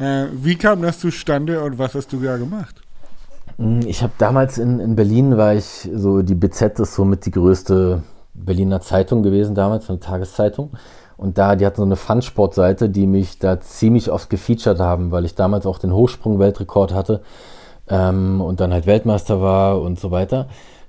[0.00, 2.80] Äh, wie kam das zustande und was hast du da gemacht?
[3.58, 7.30] Hm, ich habe damals in, in Berlin, war ich so, die BZ ist somit die
[7.30, 10.70] größte Berliner Zeitung gewesen damals, eine Tageszeitung.
[11.18, 15.26] Und da, die hatten so eine Fun-Sport-Seite, die mich da ziemlich oft gefeatured haben, weil
[15.26, 17.20] ich damals auch den Hochsprung-Weltrekord hatte
[17.88, 20.48] ähm, und dann halt Weltmeister war und so weiter.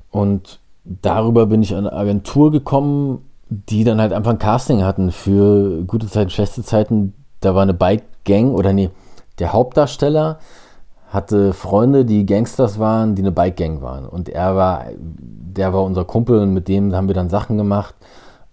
[0.09, 5.11] Und darüber bin ich an eine Agentur gekommen, die dann halt einfach ein Casting hatten
[5.11, 7.13] für gute Zeiten, schlechte Zeiten.
[7.41, 7.73] Da war eine
[8.23, 8.89] Bike-Gang oder nee,
[9.39, 10.39] der Hauptdarsteller
[11.09, 14.07] hatte Freunde, die Gangsters waren, die eine Bike-Gang waren.
[14.07, 17.95] Und er war, der war unser Kumpel und mit dem haben wir dann Sachen gemacht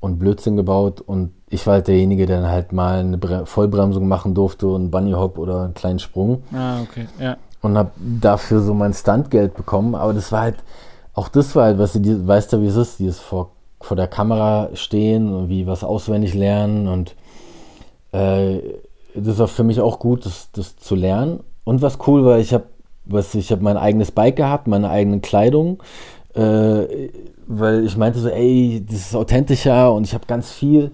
[0.00, 1.00] und Blödsinn gebaut.
[1.00, 4.82] Und ich war halt derjenige, der dann halt mal eine Bre Vollbremsung machen durfte und
[4.82, 6.42] einen Bunny Hop oder einen kleinen Sprung.
[6.52, 7.36] Ah, okay, ja.
[7.62, 9.94] Und habe dafür so mein Stuntgeld bekommen.
[9.94, 10.56] Aber das war halt,
[11.14, 13.50] auch das war halt, was du weißt ja, wie es ist, dieses vor,
[13.80, 17.14] vor der Kamera stehen und wie was auswendig lernen und
[18.12, 18.60] äh,
[19.20, 21.40] das war für mich auch gut, das, das zu lernen.
[21.64, 22.64] Und was cool war, ich habe
[23.08, 25.82] was ich habe mein eigenes Bike gehabt, meine eigene Kleidung,
[26.34, 27.10] äh,
[27.46, 30.92] weil ich meinte so, ey, das ist authentischer und ich habe ganz viel.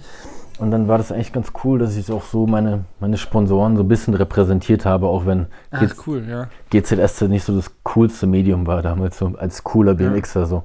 [0.60, 3.82] Und dann war das eigentlich ganz cool, dass ich auch so meine, meine Sponsoren so
[3.82, 6.48] ein bisschen repräsentiert habe, auch wenn Ach, cool, ja.
[6.70, 10.46] GZS nicht so das coolste Medium war damals, so als cooler BMXer ja.
[10.46, 10.62] so.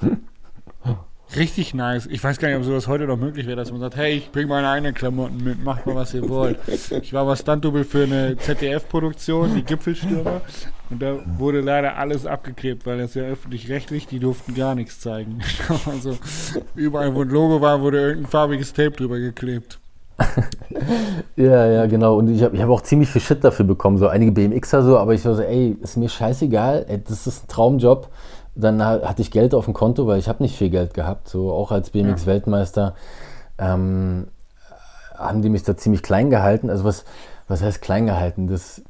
[1.36, 2.06] Richtig nice.
[2.06, 4.32] Ich weiß gar nicht, ob sowas heute noch möglich wäre, dass man sagt, hey, ich
[4.32, 6.58] bringe meine eigenen Klamotten mit, macht mal, was ihr wollt.
[7.02, 10.40] Ich war was Stunt-Double für eine ZDF-Produktion, die Gipfelstürmer.
[10.88, 15.40] Und da wurde leider alles abgeklebt, weil das ja öffentlich-rechtlich, die durften gar nichts zeigen.
[15.86, 16.16] also
[16.74, 19.78] überall, wo ein Logo war, wurde irgendein farbiges Tape drüber geklebt.
[21.36, 22.16] ja, ja, genau.
[22.16, 24.98] Und ich habe ich hab auch ziemlich viel Shit dafür bekommen, so einige BMXer so,
[24.98, 28.08] aber ich war so, ey, ist mir scheißegal, ey, das ist ein Traumjob
[28.58, 31.28] dann hatte ich Geld auf dem Konto, weil ich habe nicht viel Geld gehabt.
[31.28, 32.94] So auch als BMX-Weltmeister
[33.58, 34.28] ähm,
[35.16, 36.68] haben die mich da ziemlich klein gehalten.
[36.70, 37.04] Also was,
[37.46, 38.48] was heißt klein gehalten?
[38.48, 38.82] Das,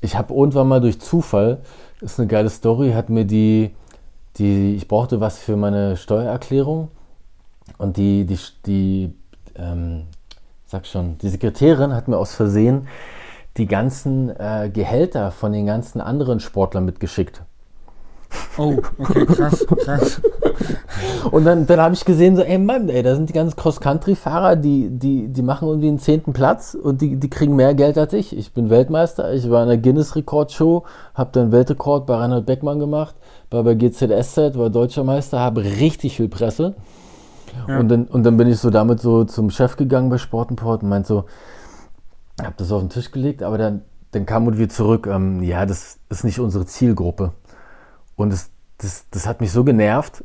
[0.00, 1.58] ich habe irgendwann mal durch Zufall,
[2.00, 3.74] das ist eine geile Story, hat mir die
[4.38, 6.88] die, ich brauchte was für meine Steuererklärung
[7.78, 9.14] und die, die, die
[9.56, 10.04] ähm,
[10.66, 12.88] sag schon, die Sekretärin hat mir aus Versehen
[13.56, 17.42] die ganzen äh, Gehälter von den ganzen anderen Sportlern mitgeschickt.
[18.58, 20.20] Oh, okay, krass, krass.
[21.30, 24.56] Und dann, dann habe ich gesehen, so, ey Mann, ey, da sind die ganzen Cross-Country-Fahrer,
[24.56, 28.12] die, die, die machen irgendwie einen zehnten Platz und die, die kriegen mehr Geld als
[28.12, 28.36] ich.
[28.36, 33.14] Ich bin Weltmeister, ich war in der Guinness-Rekord-Show, habe dann Weltrekord bei Reinhard Beckmann gemacht,
[33.50, 36.74] war bei GZSZ, war Deutscher Meister, habe richtig viel Presse.
[37.68, 37.78] Ja.
[37.78, 40.88] Und, dann, und dann bin ich so damit so zum Chef gegangen bei Sportenport und
[40.88, 41.24] meint so,
[42.42, 45.64] hab das auf den Tisch gelegt, aber dann, dann kam und wir zurück, ähm, ja,
[45.66, 47.32] das ist nicht unsere Zielgruppe.
[48.16, 50.24] Und das, das, das hat mich so genervt.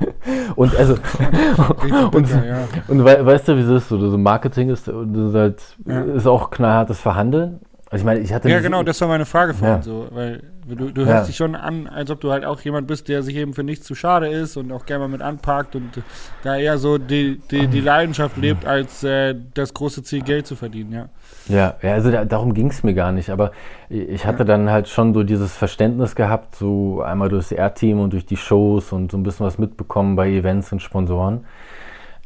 [0.56, 0.94] und also
[2.12, 2.68] und, ja.
[2.88, 3.88] und we, weißt du, wie es ist?
[3.88, 6.02] So, so Marketing ist, ist, halt, ja.
[6.02, 7.60] ist auch knallhartes Verhandeln.
[7.92, 9.82] Also ich meine, ich hatte ja genau, das war meine Frage vorhin ja.
[9.82, 13.08] so, weil du, du hörst dich schon an, als ob du halt auch jemand bist,
[13.08, 16.02] der sich eben für nichts zu schade ist und auch gerne mal mit anpackt und
[16.42, 20.56] da eher so die, die, die Leidenschaft lebt, als äh, das große Ziel Geld zu
[20.56, 21.08] verdienen, ja.
[21.48, 23.30] Ja, ja also da, darum ging es mir gar nicht.
[23.30, 23.52] Aber
[23.88, 28.12] ich hatte dann halt schon so dieses Verständnis gehabt, so einmal durch das R-Team und
[28.12, 31.44] durch die Shows und so ein bisschen was mitbekommen bei Events und Sponsoren.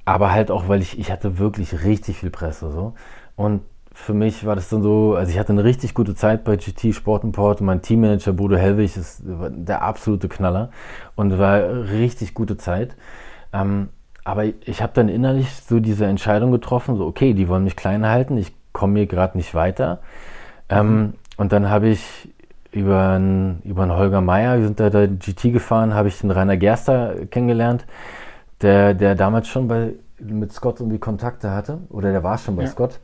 [0.05, 2.95] Aber halt auch, weil ich, ich hatte wirklich richtig viel Presse so.
[3.35, 6.57] Und für mich war das dann so, also ich hatte eine richtig gute Zeit bei
[6.57, 7.63] GT Sport Import.
[7.63, 10.71] Mein Teammanager Bodo Hellwig ist der absolute Knaller
[11.17, 12.95] und war richtig gute Zeit.
[13.55, 13.89] Ähm,
[14.23, 18.07] aber ich habe dann innerlich so diese Entscheidung getroffen, so okay, die wollen mich klein
[18.07, 20.01] halten, ich komme hier gerade nicht weiter.
[20.69, 21.15] Ähm.
[21.39, 22.31] Und dann habe ich
[22.73, 26.31] über einen, über einen Holger Meier, wir sind da, da GT gefahren, habe ich den
[26.31, 27.87] Rainer Gerster kennengelernt,
[28.61, 32.65] der, der damals schon bei, mit Scott irgendwie Kontakte hatte, oder der war schon bei
[32.65, 32.69] ja.
[32.69, 33.01] Scott.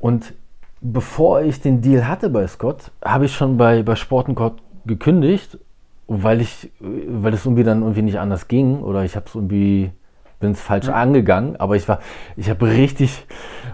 [0.00, 0.34] Und
[0.80, 5.58] bevor ich den Deal hatte bei Scott, habe ich schon bei, bei Sportencode gekündigt,
[6.06, 9.90] weil ich, weil es irgendwie dann irgendwie nicht anders ging oder ich habe es irgendwie
[10.38, 10.94] bin es falsch ja.
[10.94, 12.00] angegangen, aber ich war,
[12.36, 13.26] ich habe richtig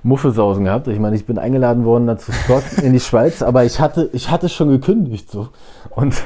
[0.02, 0.88] Muffelsausen gehabt.
[0.88, 4.10] Ich meine, ich bin eingeladen worden da zu Scott in die Schweiz, aber ich hatte,
[4.12, 5.48] ich hatte schon gekündigt so.
[5.90, 6.22] Und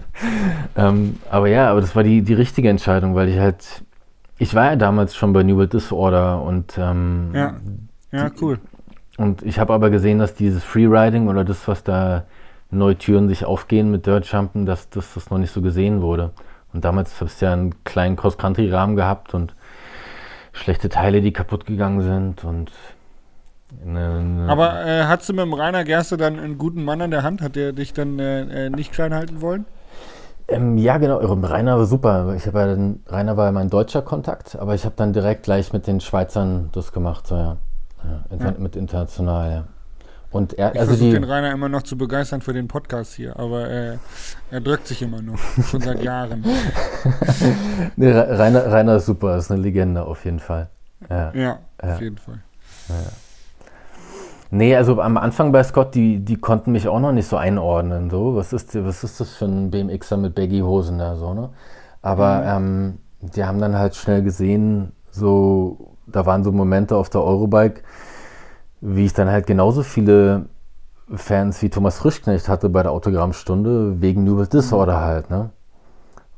[0.76, 3.82] ähm, aber ja, aber das war die, die richtige Entscheidung, weil ich halt,
[4.38, 7.54] ich war ja damals schon bei New World Disorder und ähm, ja,
[8.10, 8.58] ja, cool.
[9.18, 12.24] Und ich habe aber gesehen, dass dieses Freeriding oder das, was da
[12.70, 16.30] neue Türen sich aufgehen mit Dirtjumpen, dass, dass das noch nicht so gesehen wurde.
[16.72, 19.54] Und damals habe ich ja einen kleinen Cross-Country-Rahmen gehabt und
[20.58, 22.70] schlechte Teile, die kaputt gegangen sind und
[23.84, 27.10] eine, eine Aber äh, hast du mit dem Rainer Gerste dann einen guten Mann an
[27.10, 27.42] der Hand?
[27.42, 29.66] Hat der dich dann äh, äh nicht klein halten wollen?
[30.48, 31.18] Ähm, ja, genau.
[31.18, 32.34] Rainer war super.
[32.34, 35.42] Ich habe ja den, Rainer war ja mein deutscher Kontakt, aber ich habe dann direkt
[35.42, 37.56] gleich mit den Schweizern das gemacht, so ja.
[38.02, 38.58] ja, inter ja.
[38.58, 39.64] Mit international, ja.
[40.30, 43.38] Und er, ich also versuche den Rainer immer noch zu begeistern für den Podcast hier,
[43.38, 43.96] aber äh,
[44.50, 46.44] er drückt sich immer noch, schon seit Jahren.
[47.96, 50.68] nee, Rainer, Rainer ist super, ist eine Legende auf jeden Fall.
[51.08, 51.94] Ja, ja, ja.
[51.94, 52.40] auf jeden Fall.
[52.88, 52.94] Ja.
[54.50, 58.08] Nee, also am Anfang bei Scott, die, die konnten mich auch noch nicht so einordnen.
[58.08, 61.50] So, was ist, was ist das für ein BMXer mit Baggy-Hosen da so, ne?
[62.00, 62.66] Aber mhm.
[62.66, 67.82] ähm, die haben dann halt schnell gesehen, so, da waren so Momente auf der Eurobike,
[68.80, 70.46] wie ich dann halt genauso viele
[71.14, 75.04] Fans wie Thomas Frischknecht hatte bei der Autogrammstunde, wegen New Disorder mhm.
[75.04, 75.50] halt, ne?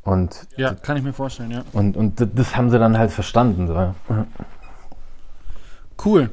[0.03, 1.63] Und ja, kann ich mir vorstellen, ja.
[1.73, 3.67] Und, und das haben sie dann halt verstanden.
[3.67, 3.95] So.
[6.05, 6.31] Cool.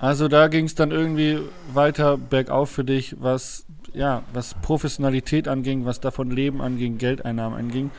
[0.00, 1.40] Also da ging es dann irgendwie
[1.72, 7.90] weiter bergauf für dich, was ja, was Professionalität anging, was davon Leben anging, Geldeinnahmen anging.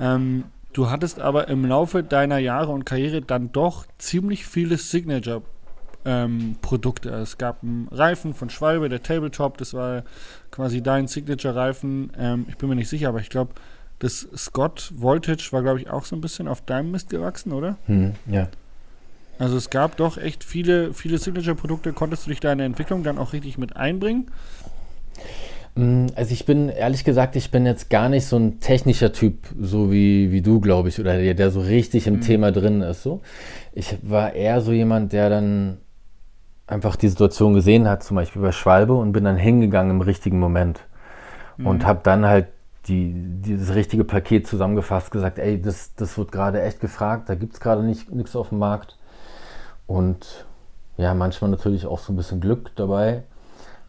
[0.00, 5.42] Ähm, du hattest aber im Laufe deiner Jahre und Karriere dann doch ziemlich viele Signature
[6.04, 7.10] ähm, Produkte.
[7.10, 10.04] Es gab einen Reifen von Schwalbe, der Tabletop, das war
[10.50, 12.12] quasi dein Signature-Reifen.
[12.18, 13.52] Ähm, ich bin mir nicht sicher, aber ich glaube,
[13.98, 17.76] das Scott Voltage war, glaube ich, auch so ein bisschen auf deinem Mist gewachsen, oder?
[17.86, 18.48] Hm, ja.
[19.38, 21.92] Also es gab doch echt viele, viele Signature-Produkte.
[21.92, 24.30] Konntest du dich da in der Entwicklung dann auch richtig mit einbringen?
[25.76, 29.38] Hm, also ich bin, ehrlich gesagt, ich bin jetzt gar nicht so ein technischer Typ,
[29.60, 32.20] so wie, wie du, glaube ich, oder der, der so richtig im mhm.
[32.20, 33.02] Thema drin ist.
[33.02, 33.22] So.
[33.72, 35.78] Ich war eher so jemand, der dann
[36.66, 40.38] einfach die Situation gesehen hat, zum Beispiel bei Schwalbe, und bin dann hingegangen im richtigen
[40.38, 40.80] Moment.
[41.56, 41.66] Mhm.
[41.66, 42.48] Und habe dann halt
[42.86, 47.54] die, dieses richtige Paket zusammengefasst, gesagt, ey, das, das wird gerade echt gefragt, da gibt
[47.54, 48.98] es gerade nichts auf dem Markt.
[49.86, 50.46] Und
[50.96, 53.22] ja, manchmal natürlich auch so ein bisschen Glück dabei.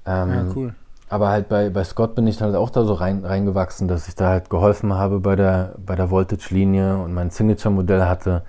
[0.05, 0.75] Ähm, ja, cool.
[1.07, 4.15] Aber halt bei, bei Scott bin ich halt auch da so rein, reingewachsen, dass ich
[4.15, 8.43] da halt geholfen habe bei der, bei der Voltage-Linie und mein Signature-Modell hatte.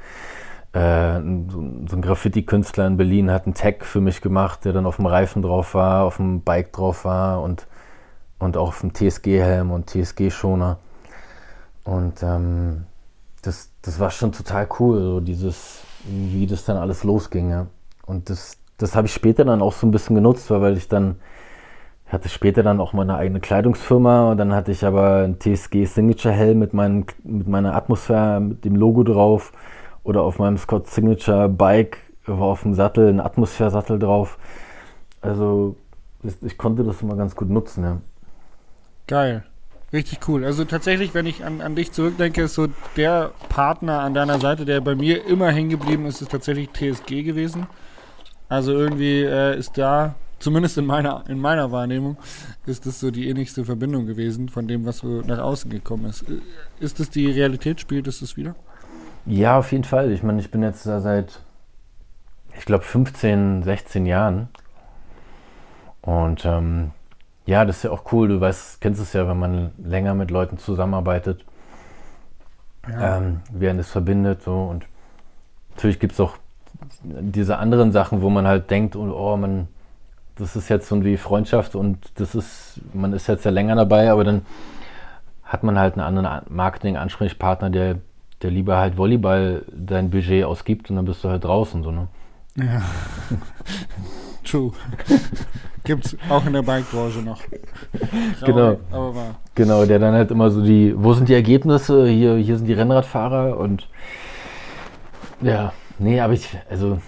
[0.72, 4.96] Äh, so, ein Graffiti-Künstler in Berlin hat einen Tag für mich gemacht, der dann auf
[4.96, 7.66] dem Reifen drauf war, auf dem Bike drauf war und,
[8.38, 10.79] und auch auf dem TSG-Helm und TSG-Schoner.
[11.85, 12.85] Und ähm,
[13.42, 17.50] das, das war schon total cool, so dieses, wie das dann alles losging.
[17.50, 17.66] Ja.
[18.05, 21.16] Und das, das habe ich später dann auch so ein bisschen genutzt, weil ich dann
[22.07, 26.33] hatte später dann auch meine eigene Kleidungsfirma und dann hatte ich aber ein TSG Signature
[26.35, 29.52] Helm mit, mit meiner Atmosphäre, mit dem Logo drauf
[30.07, 34.38] oder auf meinem Scott Signature Bike war auf dem Sattel ein Atmosphäre-Sattel drauf.
[35.21, 35.77] Also
[36.42, 38.01] ich konnte das immer ganz gut nutzen, ja.
[39.07, 39.45] Geil.
[39.92, 40.45] Richtig cool.
[40.45, 44.64] Also tatsächlich, wenn ich an, an dich zurückdenke, ist so der Partner an deiner Seite,
[44.64, 47.66] der bei mir immer hängen geblieben ist, ist tatsächlich TSG gewesen.
[48.49, 52.16] Also irgendwie äh, ist da zumindest in meiner, in meiner Wahrnehmung,
[52.66, 56.25] ist das so die ähnlichste Verbindung gewesen von dem, was so nach außen gekommen ist.
[56.81, 57.81] Ist das die Realität?
[57.81, 58.55] Spielt es das wieder?
[59.26, 60.12] Ja, auf jeden Fall.
[60.12, 61.40] Ich meine, ich bin jetzt da seit,
[62.56, 64.48] ich glaube, 15, 16 Jahren.
[66.02, 66.92] Und ähm,
[67.44, 68.28] ja, das ist ja auch cool.
[68.28, 71.44] Du weißt, kennst es ja, wenn man länger mit Leuten zusammenarbeitet,
[72.88, 73.18] ja.
[73.18, 74.42] ähm, wie es verbindet.
[74.42, 74.54] So.
[74.54, 74.86] Und
[75.74, 76.36] natürlich gibt es auch
[77.02, 79.68] diese anderen Sachen, wo man halt denkt, oh, man
[80.36, 84.10] das ist jetzt so wie Freundschaft und das ist, man ist jetzt ja länger dabei,
[84.10, 84.44] aber dann
[85.42, 87.96] hat man halt einen anderen Marketing-Ansprechpartner, der,
[88.42, 92.09] der lieber halt Volleyball dein Budget ausgibt und dann bist du halt draußen, so, ne?
[92.57, 92.83] Ja.
[94.44, 94.72] True.
[95.85, 97.42] Gibt's auch in der Bike-Branche noch.
[98.40, 99.37] Traurig, genau.
[99.55, 102.07] Genau, der dann halt immer so die, wo sind die Ergebnisse?
[102.07, 103.88] Hier, hier sind die Rennradfahrer und
[105.42, 106.99] ja, nee, aber ich, also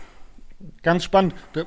[0.83, 1.35] ganz spannend.
[1.53, 1.62] Da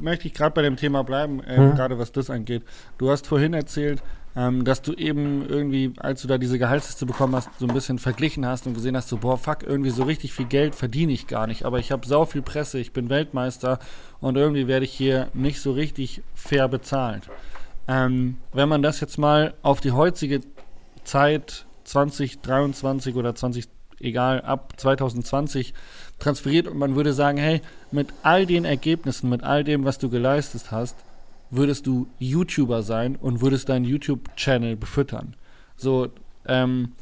[0.00, 1.74] möchte ich gerade bei dem Thema bleiben, äh, hm.
[1.74, 2.62] gerade was das angeht.
[2.98, 4.02] Du hast vorhin erzählt,
[4.36, 7.98] ähm, dass du eben irgendwie, als du da diese Gehaltsliste bekommen hast, so ein bisschen
[7.98, 11.26] verglichen hast und gesehen hast, so, boah, fuck, irgendwie so richtig viel Geld verdiene ich
[11.26, 11.64] gar nicht.
[11.64, 13.78] Aber ich habe sau viel Presse, ich bin Weltmeister
[14.20, 17.28] und irgendwie werde ich hier nicht so richtig fair bezahlt.
[17.86, 20.40] Ähm, wenn man das jetzt mal auf die heutige
[21.04, 23.66] Zeit 2023 oder 20,
[24.00, 25.74] egal, ab 2020
[26.18, 27.60] transferiert und man würde sagen, hey,
[27.92, 30.96] mit all den Ergebnissen, mit all dem, was du geleistet hast,
[31.56, 35.36] würdest du YouTuber sein und würdest deinen YouTube-Channel befüttern.
[35.76, 36.08] So,
[36.46, 36.92] ähm,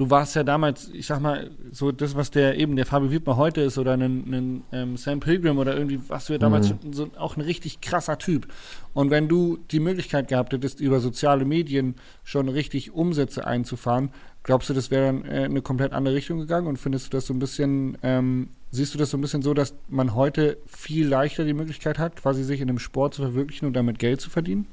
[0.00, 3.36] du warst ja damals, ich sag mal, so das, was der eben der Fabio Wiedmer
[3.36, 6.94] heute ist oder ein, ähm, Sam Pilgrim oder irgendwie, was du ja damals mhm.
[6.94, 8.48] so, auch ein richtig krasser Typ.
[8.94, 14.08] Und wenn du die Möglichkeit gehabt hättest, über soziale Medien schon richtig Umsätze einzufahren,
[14.42, 17.26] glaubst du, das wäre dann äh, eine komplett andere Richtung gegangen und findest du das
[17.26, 21.08] so ein bisschen ähm, Siehst du das so ein bisschen so, dass man heute viel
[21.08, 24.30] leichter die Möglichkeit hat, quasi sich in einem Sport zu verwirklichen und damit Geld zu
[24.30, 24.66] verdienen?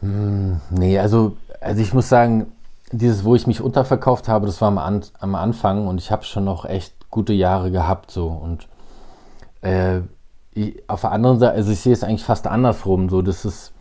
[0.00, 2.52] Hm, nee, also, also ich muss sagen,
[2.92, 6.24] dieses, wo ich mich unterverkauft habe, das war am, An am Anfang und ich habe
[6.24, 8.68] schon noch echt gute Jahre gehabt so und
[9.62, 10.00] äh,
[10.52, 13.72] ich, auf der anderen Seite, also ich sehe es eigentlich fast andersrum, so das ist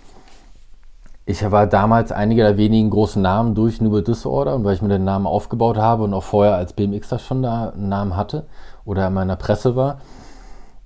[1.29, 4.89] ich war damals einige der wenigen großen Namen durch New Disorder und weil ich mir
[4.89, 8.47] den Namen aufgebaut habe und auch vorher als BMXer schon da einen Namen hatte
[8.83, 9.99] oder in meiner Presse war.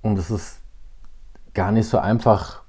[0.02, 0.60] Und es ist
[1.54, 2.63] gar nicht so einfach.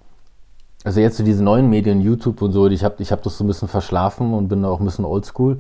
[0.86, 3.44] Also jetzt so diese neuen Medien, YouTube und so, ich habe ich hab das so
[3.44, 5.58] ein bisschen verschlafen und bin da auch ein bisschen oldschool.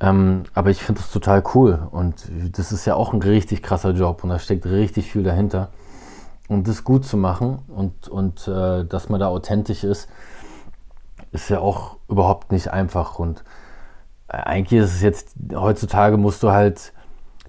[0.00, 3.90] Ähm, aber ich finde das total cool und das ist ja auch ein richtig krasser
[3.90, 5.68] Job und da steckt richtig viel dahinter.
[6.48, 10.08] Und das gut zu machen und, und äh, dass man da authentisch ist,
[11.32, 13.18] ist ja auch überhaupt nicht einfach.
[13.18, 13.44] Und
[14.28, 16.94] äh, eigentlich ist es jetzt, heutzutage musst du halt,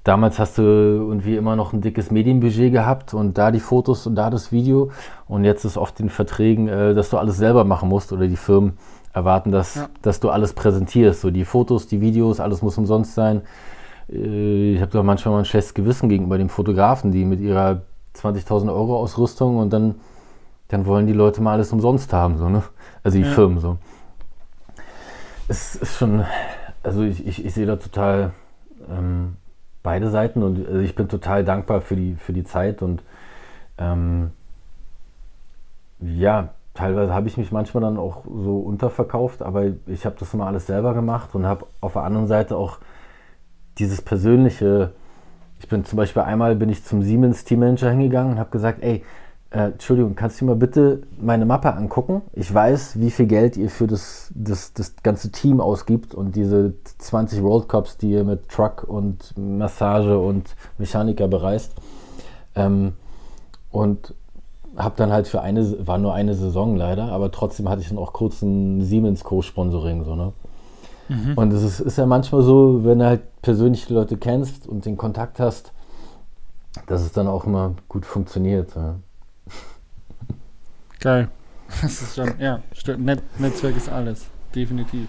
[0.06, 4.16] damals hast du irgendwie immer noch ein dickes Medienbudget gehabt und da die Fotos und
[4.16, 4.92] da das Video.
[5.28, 8.38] Und jetzt ist oft in Verträgen, äh, dass du alles selber machen musst oder die
[8.38, 8.78] Firmen
[9.14, 9.90] erwarten, dass, ja.
[10.04, 11.22] dass du alles präsentierst.
[11.22, 13.42] So die Fotos, die Videos, alles muss umsonst sein.
[14.08, 17.82] Äh, ich habe da manchmal mal ein schlechtes Gewissen gegenüber den Fotografen, die mit ihrer
[18.16, 19.96] 20.000 Euro Ausrüstung und dann,
[20.68, 22.38] dann wollen die Leute mal alles umsonst haben.
[22.38, 22.62] So, ne?
[23.04, 23.32] Also die ja.
[23.32, 23.78] Firmen so.
[25.48, 26.24] Es ist schon,
[26.84, 28.34] also ich, ich, ich sehe da total
[28.88, 29.38] ähm,
[29.86, 33.02] beide Seiten und also ich bin total dankbar für die, für die Zeit und
[33.78, 34.32] ähm,
[36.02, 40.48] ja, teilweise habe ich mich manchmal dann auch so unterverkauft, aber ich habe das immer
[40.48, 42.80] alles selber gemacht und habe auf der anderen Seite auch
[43.78, 44.92] dieses persönliche,
[45.60, 49.04] ich bin zum Beispiel einmal bin ich zum Siemens Teammanager hingegangen und habe gesagt, ey,
[49.56, 52.22] äh, Entschuldigung, kannst du mal bitte meine Mappe angucken?
[52.34, 56.74] Ich weiß, wie viel Geld ihr für das, das, das ganze Team ausgibt und diese
[56.98, 61.74] 20 World Cups, die ihr mit Truck und Massage und Mechaniker bereist.
[62.56, 62.94] Ähm,
[63.72, 64.14] und
[64.76, 67.98] habe dann halt für eine, war nur eine Saison leider, aber trotzdem hatte ich dann
[67.98, 70.04] auch kurz ein Siemens Co-Sponsoring.
[70.04, 70.34] So, ne?
[71.08, 71.34] Mhm.
[71.38, 74.86] Und es ist, ist ja manchmal so, wenn du halt persönlich die Leute kennst und
[74.86, 75.72] den Kontakt hast,
[76.88, 78.76] dass es dann auch immer gut funktioniert.
[78.76, 78.96] Ja.
[81.06, 81.30] Geil.
[81.82, 82.62] Das ist schon, ja,
[82.98, 85.08] Net Netzwerk ist alles, definitiv.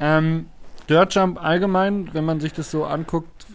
[0.00, 0.46] Ähm,
[0.88, 3.46] Dirtjump allgemein, wenn man sich das so anguckt,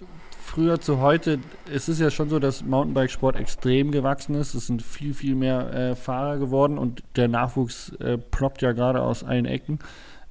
[0.42, 4.54] früher zu heute, es ist ja schon so, dass Mountainbikesport extrem gewachsen ist.
[4.54, 9.02] Es sind viel, viel mehr äh, Fahrer geworden und der Nachwuchs äh, ploppt ja gerade
[9.02, 9.80] aus allen Ecken.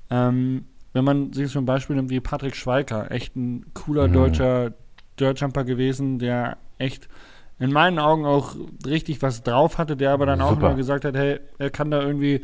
[0.08, 4.12] Ähm, wenn man sich zum Beispiel nimmt wie Patrick Schweiker, echt ein cooler mhm.
[4.14, 4.72] deutscher
[5.20, 7.08] Dirtjumper gewesen, der echt
[7.58, 8.54] in meinen Augen auch
[8.84, 10.50] richtig was drauf hatte, der aber dann Super.
[10.50, 12.42] auch immer gesagt hat, hey, er kann da irgendwie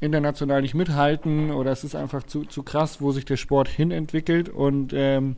[0.00, 4.48] international nicht mithalten oder es ist einfach zu, zu krass, wo sich der Sport hinentwickelt
[4.48, 5.36] und ähm,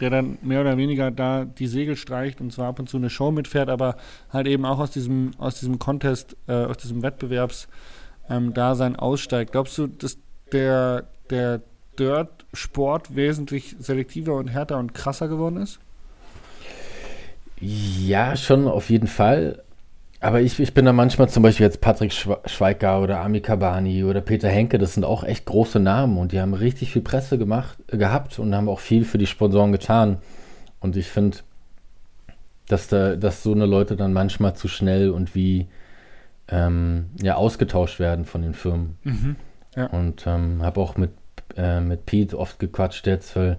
[0.00, 3.10] der dann mehr oder weniger da die Segel streicht und zwar ab und zu eine
[3.10, 3.96] Show mitfährt, aber
[4.30, 9.52] halt eben auch aus diesem, aus diesem Contest, äh, aus diesem Wettbewerbs-Dasein ähm, aussteigt.
[9.52, 10.18] Glaubst du, dass
[10.52, 11.62] der, der
[11.98, 15.78] Dirt-Sport wesentlich selektiver und härter und krasser geworden ist?
[17.60, 19.62] Ja, schon auf jeden Fall.
[20.20, 24.20] Aber ich, ich bin da manchmal zum Beispiel jetzt Patrick Schweiger oder Ami Kabani oder
[24.20, 27.78] Peter Henke, das sind auch echt große Namen und die haben richtig viel Presse gemacht,
[27.88, 30.18] gehabt und haben auch viel für die Sponsoren getan.
[30.80, 31.38] Und ich finde,
[32.68, 35.68] dass, da, dass so eine Leute dann manchmal zu schnell und wie
[36.48, 38.96] ähm, ja, ausgetauscht werden von den Firmen.
[39.04, 39.36] Mhm,
[39.76, 39.86] ja.
[39.86, 41.10] Und ähm, habe auch mit,
[41.56, 43.58] äh, mit Pete oft gequatscht jetzt, weil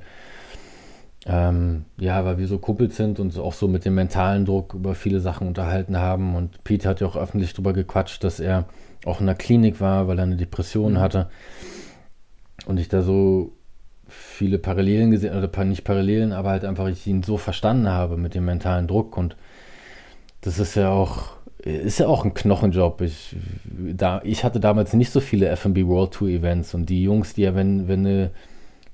[1.30, 4.96] ähm, ja, weil wir so kuppelt sind und auch so mit dem mentalen Druck über
[4.96, 6.36] viele Sachen unterhalten haben.
[6.36, 8.66] Und Pete hat ja auch öffentlich darüber gequatscht, dass er
[9.06, 11.00] auch in der Klinik war, weil er eine Depression mhm.
[11.00, 11.30] hatte.
[12.66, 13.52] Und ich da so
[14.08, 18.34] viele Parallelen gesehen, oder nicht Parallelen, aber halt einfach ich ihn so verstanden habe mit
[18.34, 19.18] dem mentalen Druck.
[19.18, 19.36] Und
[20.40, 23.02] das ist ja auch, ist ja auch ein Knochenjob.
[23.02, 27.34] Ich, da, ich hatte damals nicht so viele FB World Tour Events und die Jungs,
[27.34, 28.32] die ja, wenn, wenn eine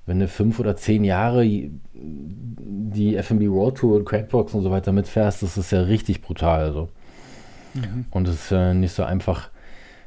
[0.06, 1.46] wenn du fünf oder zehn Jahre
[2.04, 6.62] die FMB World Tour und Crackbox und so weiter mitfährst, das ist ja richtig brutal.
[6.62, 6.90] Also.
[7.74, 8.06] Mhm.
[8.12, 9.50] Und es ist äh, nicht so einfach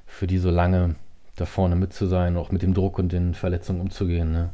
[0.06, 0.94] für die so lange
[1.36, 4.32] da vorne mit zu sein, auch mit dem Druck und den Verletzungen umzugehen.
[4.32, 4.50] Ne?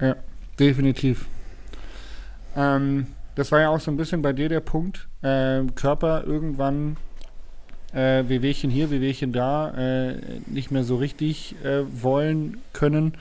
[0.00, 0.16] Ja,
[0.58, 1.26] definitiv.
[2.56, 5.08] Ähm, das war ja auch so ein bisschen bei dir der Punkt.
[5.22, 6.96] Äh, Körper irgendwann
[7.92, 13.14] äh, Wehwehchen hier, Wehwehchen da, äh, nicht mehr so richtig äh, wollen können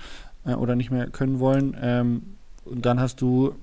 [0.45, 1.75] äh, oder nicht mehr können wollen.
[1.81, 2.21] Ähm,
[2.65, 3.55] und dann hast du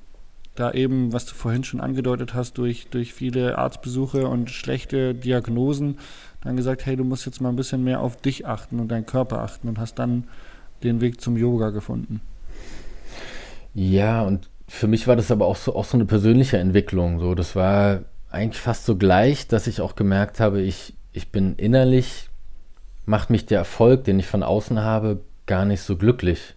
[0.55, 5.99] da eben, was du vorhin schon angedeutet hast, durch, durch viele Arztbesuche und schlechte Diagnosen,
[6.43, 9.07] dann gesagt, hey, du musst jetzt mal ein bisschen mehr auf dich achten und deinen
[9.07, 10.25] Körper achten und hast dann
[10.83, 12.21] den Weg zum Yoga gefunden.
[13.75, 17.21] Ja, und für mich war das aber auch so, auch so eine persönliche Entwicklung.
[17.21, 18.01] So, das war
[18.31, 22.29] eigentlich fast so gleich, dass ich auch gemerkt habe, ich, ich bin innerlich,
[23.07, 26.55] macht mich der Erfolg, den ich von außen habe, gar nicht so glücklich.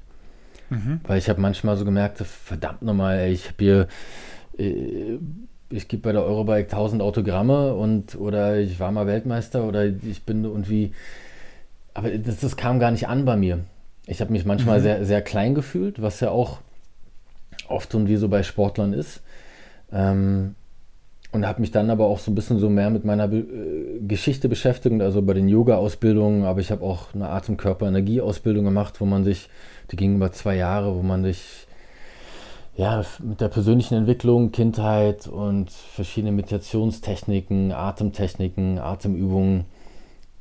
[0.72, 1.02] Mhm.
[1.04, 3.88] Weil ich habe manchmal so gemerkt, verdammt nochmal, ich habe hier,
[4.58, 5.18] äh,
[5.70, 10.24] ich gebe bei der Eurobike 1000 Autogramme und oder ich war mal Weltmeister oder ich
[10.24, 10.94] bin irgendwie,
[11.94, 13.60] aber das, das kam gar nicht an bei mir.
[14.08, 14.84] Ich habe mich manchmal mhm.
[14.84, 16.60] sehr, sehr klein gefühlt, was ja auch
[17.68, 19.22] oft und wie so bei Sportlern ist.
[19.92, 20.56] Ähm,
[21.34, 24.00] und habe mich dann aber auch so ein bisschen so mehr mit meiner Be äh,
[24.06, 29.24] Geschichte beschäftigt, also bei den Yoga-Ausbildungen, aber ich habe auch eine Atem-Körper-Energie-Ausbildung gemacht, wo man
[29.24, 29.50] sich
[29.92, 31.68] die ging über zwei Jahre, wo man sich
[32.78, 39.66] ja, mit der persönlichen Entwicklung, Kindheit und verschiedene Meditationstechniken, Atemtechniken, Atemübungen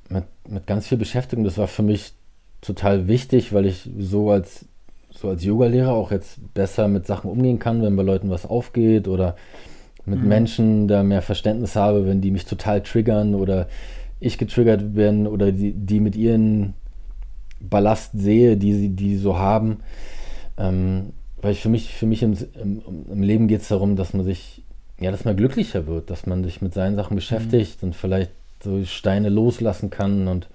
[0.08, 1.44] mit, mit ganz viel beschäftigt.
[1.44, 2.12] Das war für mich
[2.60, 4.66] total wichtig, weil ich so als,
[5.10, 9.08] so als Yogalehrer auch jetzt besser mit Sachen umgehen kann, wenn bei Leuten was aufgeht
[9.08, 9.36] oder
[10.04, 10.28] mit mhm.
[10.28, 13.68] Menschen da mehr Verständnis habe, wenn die mich total triggern oder
[14.20, 16.74] ich getriggert werden oder die, die mit ihren
[17.60, 19.78] Ballast sehe, die sie die so haben.
[20.58, 24.12] Ähm, weil ich für mich, für mich im, im, im Leben geht es darum, dass
[24.12, 24.62] man sich,
[24.98, 27.88] ja, dass man glücklicher wird, dass man sich mit seinen Sachen beschäftigt mhm.
[27.88, 28.32] und vielleicht
[28.62, 30.48] so Steine loslassen kann und,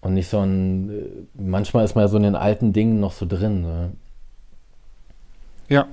[0.00, 1.02] und nicht so ein, äh,
[1.34, 3.62] manchmal ist man ja so in den alten Dingen noch so drin.
[3.62, 3.92] Ne?
[5.68, 5.86] Ja,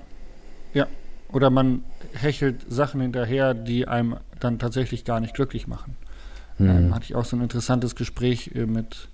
[0.74, 0.88] ja.
[1.32, 5.96] Oder man hechelt Sachen hinterher, die einem dann tatsächlich gar nicht glücklich machen.
[6.58, 6.70] Mhm.
[6.70, 9.08] Ähm, hatte ich auch so ein interessantes Gespräch äh, mit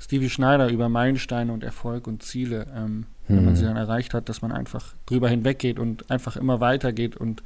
[0.00, 3.04] Stevie Schneider über Meilensteine und Erfolg und Ziele, ähm, mhm.
[3.28, 3.68] wenn man sie mhm.
[3.68, 7.42] dann erreicht hat, dass man einfach drüber hinweggeht und einfach immer weitergeht und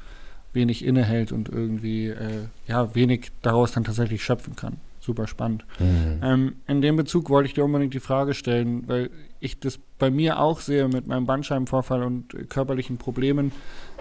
[0.54, 4.76] wenig innehält und irgendwie äh, ja wenig daraus dann tatsächlich schöpfen kann.
[5.00, 5.66] Super spannend.
[5.80, 6.20] Mhm.
[6.22, 10.10] Ähm, in dem Bezug wollte ich dir unbedingt die Frage stellen, weil ich das bei
[10.10, 13.52] mir auch sehe mit meinem Bandscheibenvorfall und äh, körperlichen Problemen,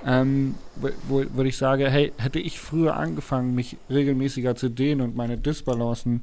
[0.05, 0.55] ähm,
[1.09, 5.37] wo, wo ich sage, hey, hätte ich früher angefangen, mich regelmäßiger zu dehnen und meine
[5.37, 6.21] Disbalancen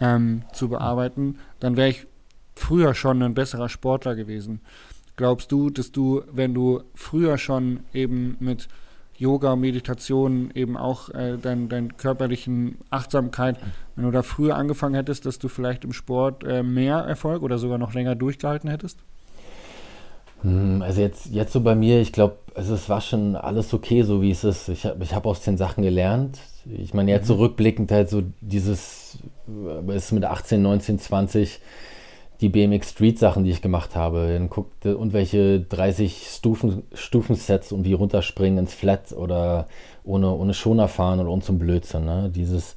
[0.00, 2.06] ähm, zu bearbeiten, dann wäre ich
[2.54, 4.60] früher schon ein besserer Sportler gewesen.
[5.16, 8.68] Glaubst du, dass du, wenn du früher schon eben mit
[9.18, 13.56] Yoga, Meditation, eben auch äh, deinen dein körperlichen Achtsamkeit,
[13.94, 17.58] wenn du da früher angefangen hättest, dass du vielleicht im Sport äh, mehr Erfolg oder
[17.58, 18.98] sogar noch länger durchgehalten hättest?
[20.42, 24.02] Hm, also jetzt, jetzt so bei mir, ich glaube, also es war schon alles okay,
[24.02, 24.68] so wie es ist.
[24.68, 26.38] Ich habe ich hab aus den Sachen gelernt.
[26.68, 27.38] Ich meine, jetzt mhm.
[27.38, 27.54] so
[27.90, 29.18] halt so dieses,
[29.88, 31.60] es ist mit 18, 19, 20
[32.40, 34.28] die BMX Street Sachen, die ich gemacht habe.
[34.32, 39.68] Dann guckt und welche 30 Stufen, Stufensets und wie runterspringen ins Flat oder
[40.04, 42.04] ohne, ohne Schoner fahren oder uns zum Blödsinn.
[42.04, 42.30] Ne?
[42.34, 42.76] Dieses,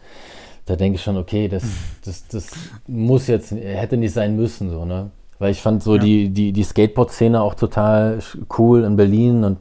[0.66, 1.64] da denke ich schon, okay, das,
[2.06, 2.52] das, das
[2.88, 5.12] muss jetzt, hätte nicht sein müssen, so, ne?
[5.40, 6.02] Weil ich fand so ja.
[6.02, 8.20] die, die, die Skateboard-Szene auch total
[8.58, 9.58] cool in Berlin und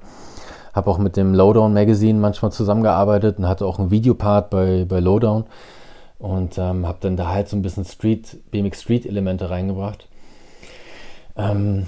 [0.78, 5.00] habe auch mit dem Lowdown Magazine manchmal zusammengearbeitet und hatte auch einen Videopart bei, bei
[5.00, 5.44] Lowdown
[6.18, 10.08] und ähm, habe dann da halt so ein bisschen Street, BMX Street Elemente reingebracht.
[11.36, 11.86] Ähm,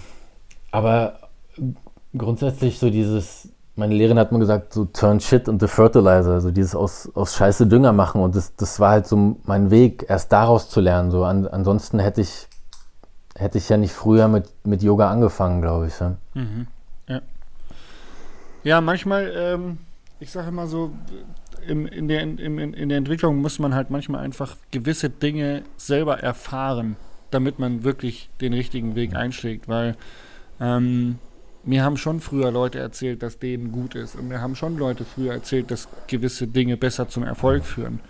[0.71, 1.15] aber
[2.17, 6.75] grundsätzlich so dieses, meine Lehrerin hat mir gesagt, so turn shit into fertilizer, also dieses
[6.75, 10.69] aus, aus Scheiße Dünger machen und das, das war halt so mein Weg, erst daraus
[10.69, 11.11] zu lernen.
[11.11, 12.49] So an, ansonsten hätte ich,
[13.37, 15.99] hätte ich ja nicht früher mit, mit Yoga angefangen, glaube ich.
[15.99, 16.67] Ja, mhm.
[18.65, 18.81] Ja.
[18.81, 19.79] manchmal, ähm,
[20.19, 20.93] ich sage immer so,
[21.67, 26.21] im, in, der, in, in der Entwicklung muss man halt manchmal einfach gewisse Dinge selber
[26.21, 26.97] erfahren,
[27.31, 29.97] damit man wirklich den richtigen Weg einschlägt, weil
[30.61, 31.19] ähm,
[31.65, 35.05] mir haben schon früher Leute erzählt, dass denen gut ist und mir haben schon Leute
[35.05, 38.01] früher erzählt, dass gewisse Dinge besser zum Erfolg führen.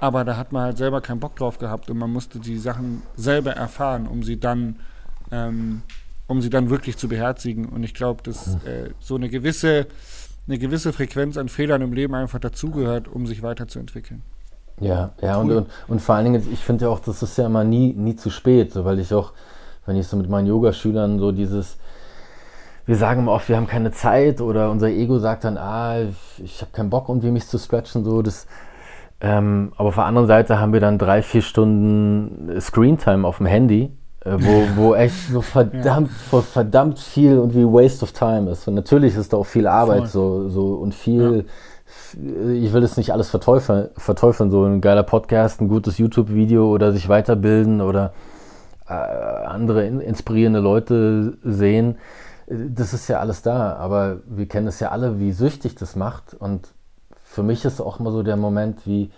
[0.00, 3.02] Aber da hat man halt selber keinen Bock drauf gehabt und man musste die Sachen
[3.16, 4.76] selber erfahren, um sie dann,
[5.32, 5.82] ähm,
[6.28, 7.66] um sie dann wirklich zu beherzigen.
[7.66, 9.88] Und ich glaube, dass äh, so eine gewisse
[10.48, 14.22] eine gewisse Frequenz an Fehlern im Leben einfach dazugehört, um sich weiterzuentwickeln.
[14.80, 15.50] Ja, ja, cool.
[15.50, 17.92] und, und, und, vor allen Dingen, ich finde ja auch, das ist ja immer nie,
[17.92, 19.32] nie zu spät, so, weil ich auch,
[19.86, 21.76] wenn ich so mit meinen Yogaschülern so dieses,
[22.86, 25.98] wir sagen immer oft, wir haben keine Zeit oder unser Ego sagt dann, ah,
[26.38, 28.46] ich, habe keinen Bock, irgendwie mich zu stretchen, so, das,
[29.20, 33.46] ähm, aber auf der anderen Seite haben wir dann drei, vier Stunden Screentime auf dem
[33.46, 33.92] Handy
[34.24, 36.40] wo, wo echt so verdammt, ja.
[36.40, 38.66] verdammt viel irgendwie Waste of Time ist.
[38.66, 41.44] Und natürlich ist da auch viel Arbeit so, so und viel,
[42.14, 42.50] ja.
[42.50, 46.92] ich will es nicht alles verteufeln, verteufeln, so ein geiler Podcast, ein gutes YouTube-Video oder
[46.92, 48.12] sich weiterbilden oder
[48.88, 51.98] äh, andere in, inspirierende Leute sehen.
[52.48, 56.34] Das ist ja alles da, aber wir kennen es ja alle, wie süchtig das macht.
[56.34, 56.68] Und
[57.22, 59.10] für mich ist auch immer so der Moment, wie,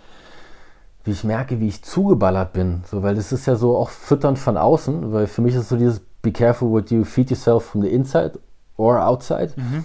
[1.03, 2.83] wie ich merke, wie ich zugeballert bin.
[2.85, 5.77] So, weil das ist ja so auch fütternd von außen, weil für mich ist so
[5.77, 8.39] dieses Be careful what you feed yourself from the inside
[8.77, 9.53] or outside.
[9.55, 9.83] Mhm.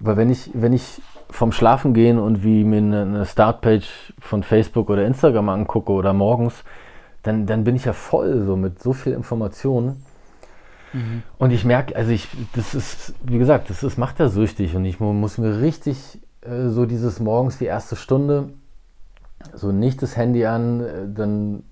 [0.00, 1.00] Weil wenn ich, wenn ich
[1.30, 6.12] vom Schlafen gehen und wie mir eine, eine Startpage von Facebook oder Instagram angucke oder
[6.12, 6.64] morgens,
[7.22, 10.04] dann, dann bin ich ja voll so mit so viel Informationen.
[10.92, 11.22] Mhm.
[11.38, 14.84] Und ich merke, also ich, das ist, wie gesagt, das ist, macht ja süchtig und
[14.84, 18.50] ich muss mir richtig äh, so dieses morgens die erste Stunde
[19.54, 21.62] so nicht das Handy an, äh, dann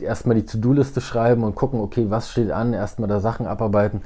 [0.00, 4.02] erstmal die To-Do-Liste schreiben und gucken, okay, was steht an, erstmal da Sachen abarbeiten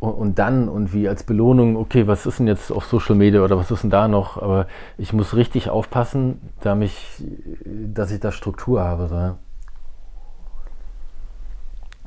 [0.00, 3.42] und, und, dann und wie als Belohnung, okay, was ist denn jetzt auf Social Media
[3.42, 4.40] oder was ist denn da noch?
[4.40, 4.66] Aber
[4.98, 7.22] ich muss richtig aufpassen, da mich,
[7.64, 9.08] dass ich da Struktur habe.
[9.08, 9.36] So.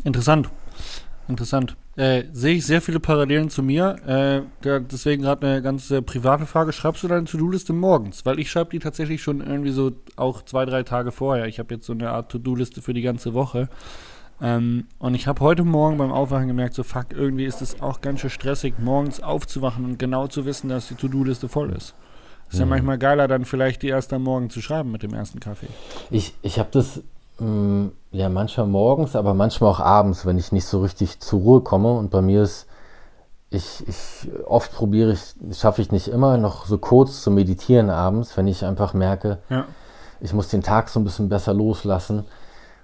[0.04, 0.50] Interessant.
[1.28, 1.76] Interessant.
[1.98, 3.96] Äh, sehe ich sehr viele Parallelen zu mir.
[4.06, 6.72] Äh, deswegen gerade eine ganz äh, private Frage.
[6.72, 8.24] Schreibst du deine To-Do-Liste morgens?
[8.24, 11.48] Weil ich schreibe die tatsächlich schon irgendwie so auch zwei, drei Tage vorher.
[11.48, 13.68] Ich habe jetzt so eine Art To-Do-Liste für die ganze Woche.
[14.40, 18.02] Ähm, und ich habe heute Morgen beim Aufwachen gemerkt, so fuck, irgendwie ist es auch
[18.02, 21.96] ganz schön stressig, morgens aufzuwachen und genau zu wissen, dass die To-Do-Liste voll ist.
[22.48, 22.60] Ist mhm.
[22.60, 25.70] ja manchmal geiler, dann vielleicht die erst am Morgen zu schreiben mit dem ersten Kaffee.
[26.12, 27.02] Ich, ich habe das
[27.40, 31.94] ja, manchmal morgens, aber manchmal auch abends, wenn ich nicht so richtig zur Ruhe komme.
[31.94, 32.68] Und bei mir ist,
[33.50, 38.36] ich, ich oft probiere ich, schaffe ich nicht immer, noch so kurz zu meditieren abends,
[38.36, 39.66] wenn ich einfach merke, ja.
[40.20, 42.26] ich muss den Tag so ein bisschen besser loslassen.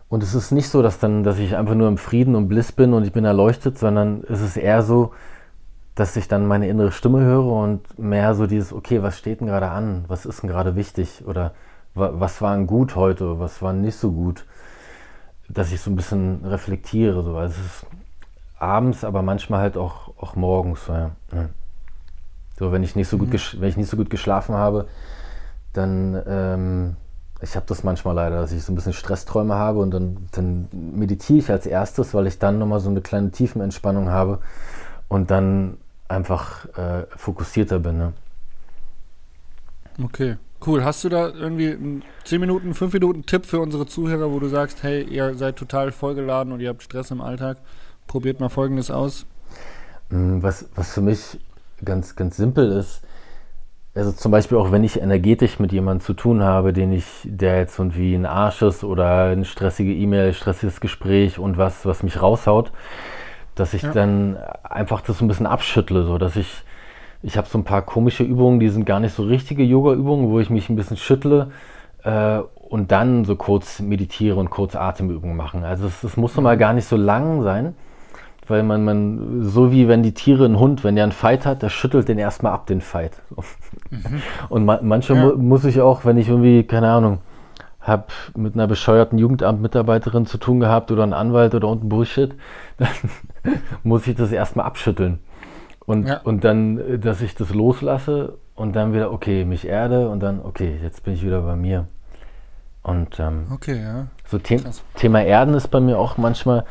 [0.08, 2.72] Und es ist nicht so, dass dann, dass ich einfach nur im Frieden und Bliss
[2.72, 5.12] bin und ich bin erleuchtet, sondern es ist eher so,
[5.96, 9.48] dass ich dann meine innere Stimme höre und mehr so dieses, okay, was steht denn
[9.48, 10.06] gerade an?
[10.08, 11.24] Was ist denn gerade wichtig?
[11.26, 11.54] Oder
[11.96, 14.46] was war gut heute, was war nicht so gut,
[15.48, 17.24] dass ich so ein bisschen reflektiere.
[17.24, 17.38] So.
[17.38, 17.86] Also es ist
[18.58, 20.88] abends, aber manchmal halt auch, auch morgens.
[20.88, 21.12] Ja.
[22.58, 23.62] So, wenn ich nicht so gut, mhm.
[23.62, 24.88] wenn ich nicht so gut geschlafen habe,
[25.74, 26.96] dann, ähm,
[27.42, 30.70] ich habe das manchmal leider, dass ich so ein bisschen Stressträume habe und dann, dann
[30.72, 34.40] meditiere ich als erstes, weil ich dann nochmal so eine kleine Tiefenentspannung habe
[35.10, 35.78] und dann
[36.08, 37.98] einfach äh, fokussierter bin.
[37.98, 38.14] Ne?
[40.02, 40.38] Okay.
[40.66, 40.84] Cool.
[40.84, 44.48] Hast du da irgendwie einen 10 Minuten, 5 Minuten Tipp für unsere Zuhörer, wo du
[44.48, 47.58] sagst, hey, ihr seid total vollgeladen und ihr habt Stress im Alltag?
[48.08, 49.26] Probiert mal Folgendes aus.
[50.10, 51.40] Mm, was, was für mich
[51.84, 53.02] ganz, ganz simpel ist,
[53.96, 57.60] also zum Beispiel auch wenn ich energetisch mit jemandem zu tun habe, den ich, der
[57.60, 62.20] jetzt irgendwie ein Arsch ist oder eine stressige E-Mail, stressiges Gespräch und was, was mich
[62.20, 62.72] raushaut,
[63.54, 63.92] dass ich ja.
[63.92, 66.64] dann einfach das so ein bisschen abschüttle, so dass ich,
[67.24, 70.40] ich habe so ein paar komische Übungen, die sind gar nicht so richtige Yoga-Übungen, wo
[70.40, 71.52] ich mich ein bisschen schüttle
[72.04, 75.64] äh, und dann so kurz meditiere und kurz Atemübungen machen.
[75.64, 77.76] Also es, es muss mal gar nicht so lang sein,
[78.48, 81.62] weil man, man, so wie wenn die Tiere, ein Hund, wenn der einen Fight hat,
[81.62, 83.22] der schüttelt den erstmal ab, den Fight.
[83.90, 84.22] Mhm.
[84.50, 85.26] Und ma manchmal ja.
[85.28, 87.20] mu muss ich auch, wenn ich irgendwie, keine Ahnung,
[87.80, 92.34] habe mit einer bescheuerten Jugendamt-Mitarbeiterin zu tun gehabt oder einem Anwalt oder unten Bullshit,
[92.78, 92.90] dann
[93.84, 95.20] muss ich das erstmal abschütteln.
[95.86, 96.22] Und, ja.
[96.22, 100.78] und dann, dass ich das loslasse und dann wieder, okay, mich erde und dann, okay,
[100.82, 101.88] jetzt bin ich wieder bei mir.
[102.84, 104.08] Und ähm, okay, ja.
[104.26, 104.60] so The
[104.96, 106.66] Thema Erden ist bei mir auch manchmal,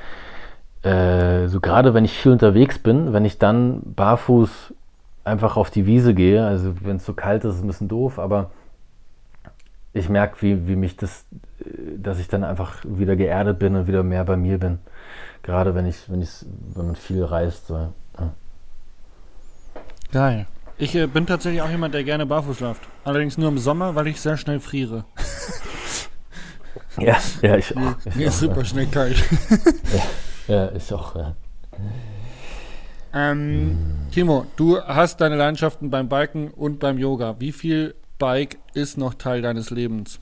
[0.82, 4.74] äh, so gerade wenn ich viel unterwegs bin, wenn ich dann barfuß
[5.24, 7.88] einfach auf die Wiese gehe, also wenn es so kalt ist, ist es ein bisschen
[7.88, 8.50] doof, aber
[9.92, 11.26] ich merke, wie, wie mich das,
[11.96, 14.78] dass ich dann einfach wieder geerdet bin und wieder mehr bei mir bin.
[15.42, 16.44] Gerade wenn ich, wenn ich,
[16.74, 17.66] wenn man viel reist.
[17.66, 18.32] So, ja.
[20.12, 20.46] Geil.
[20.78, 22.82] Ich äh, bin tatsächlich auch jemand, der gerne barfuß läuft.
[23.04, 25.04] Allerdings nur im Sommer, weil ich sehr schnell friere.
[26.98, 27.94] ja, ja, ich auch.
[28.14, 29.16] Mir ist super schnell kalt.
[30.48, 31.34] ja, ja, ich auch, ja.
[33.14, 33.76] Ähm,
[34.10, 37.36] Timo, du hast deine Leidenschaften beim Biken und beim Yoga.
[37.38, 40.20] Wie viel Bike ist noch Teil deines Lebens?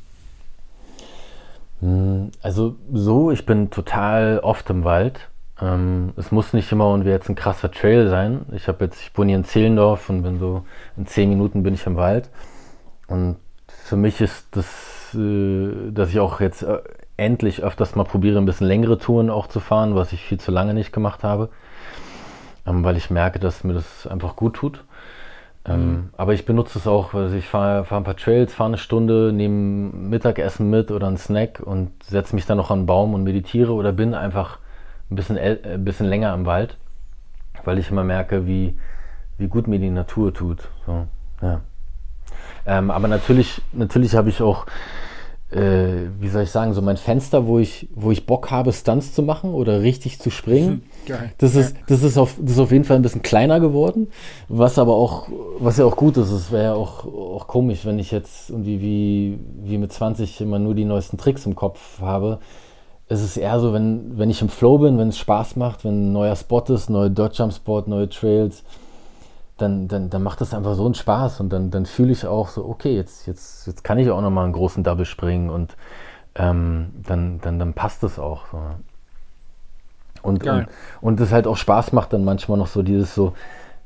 [1.81, 5.29] Hm, also so, ich bin total oft im Wald.
[5.61, 8.47] Ähm, es muss nicht immer und jetzt ein krasser Trail sein.
[8.53, 10.65] Ich habe jetzt, ich wohne hier in Zehlendorf und bin so
[10.97, 12.31] in zehn Minuten bin ich im Wald.
[13.07, 13.37] Und
[13.69, 16.79] für mich ist das, äh, dass ich auch jetzt äh,
[17.17, 20.51] endlich öfters mal probiere, ein bisschen längere Touren auch zu fahren, was ich viel zu
[20.51, 21.51] lange nicht gemacht habe,
[22.67, 24.85] ähm, weil ich merke, dass mir das einfach gut tut.
[25.67, 26.09] Ähm, mhm.
[26.17, 29.31] Aber ich benutze es auch, also ich fahre fahr ein paar Trails, fahre eine Stunde,
[29.33, 33.25] nehme Mittagessen mit oder einen Snack und setze mich dann noch an einen Baum und
[33.25, 34.59] meditiere oder bin einfach
[35.11, 36.77] ein bisschen, ein äh, bisschen länger im Wald,
[37.65, 38.77] weil ich immer merke, wie,
[39.39, 40.69] wie gut mir die Natur tut.
[40.87, 41.07] So,
[41.43, 41.61] ja.
[42.67, 44.67] ähm, aber natürlich, natürlich habe ich auch
[45.51, 49.13] äh, wie soll ich sagen, so mein Fenster, wo ich, wo ich Bock habe, Stunts
[49.13, 50.83] zu machen oder richtig zu springen.
[51.07, 51.33] Geil.
[51.39, 54.09] Das ist, das ist auf, das ist auf jeden Fall ein bisschen kleiner geworden.
[54.49, 57.99] Was aber auch, was ja auch gut ist, es wäre ja auch, auch komisch, wenn
[57.99, 62.39] ich jetzt irgendwie wie, wie mit 20 immer nur die neuesten Tricks im Kopf habe.
[63.11, 66.11] Es ist eher so, wenn, wenn ich im Flow bin, wenn es Spaß macht, wenn
[66.11, 68.63] ein neuer Spot ist, neue Dodge Spot, neue Trails,
[69.59, 72.49] dann, dann, dann macht das einfach so einen Spaß und dann, dann fühle ich auch
[72.49, 75.77] so, okay, jetzt, jetzt, jetzt kann ich auch nochmal einen großen Double springen und
[76.37, 78.45] ähm, dann, dann, dann passt das auch.
[78.53, 78.59] So.
[80.23, 80.69] Und, und,
[81.01, 83.33] und es halt auch Spaß macht dann manchmal noch so dieses so,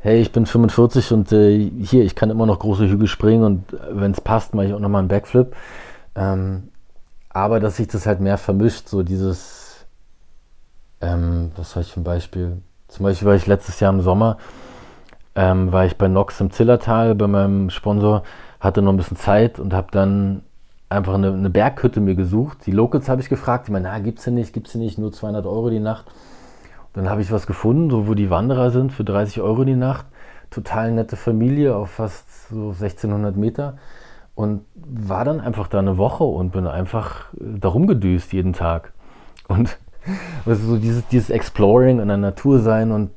[0.00, 3.72] hey, ich bin 45 und äh, hier, ich kann immer noch große Hügel springen und
[3.72, 5.56] äh, wenn es passt, mache ich auch nochmal einen Backflip.
[6.14, 6.68] Ähm,
[7.34, 9.84] aber dass sich das halt mehr vermischt, so dieses,
[11.00, 12.62] ähm, was habe ich für ein Beispiel?
[12.88, 14.38] Zum Beispiel war ich letztes Jahr im Sommer,
[15.34, 18.22] ähm, war ich bei Nox im Zillertal bei meinem Sponsor,
[18.60, 20.42] hatte noch ein bisschen Zeit und habe dann
[20.88, 22.58] einfach eine, eine, Berghütte mir gesucht.
[22.66, 25.12] Die Locals habe ich gefragt, die meinen, na, gibt's hier nicht, gibt's hier nicht, nur
[25.12, 26.06] 200 Euro die Nacht.
[26.06, 29.74] Und dann habe ich was gefunden, so wo die Wanderer sind, für 30 Euro die
[29.74, 30.06] Nacht.
[30.50, 33.76] Total nette Familie auf fast so 1600 Meter.
[34.34, 38.92] Und war dann einfach da eine Woche und bin einfach äh, darum gedüst jeden Tag.
[39.48, 39.78] Und
[40.46, 43.10] also so dieses, dieses Exploring in der Natur sein und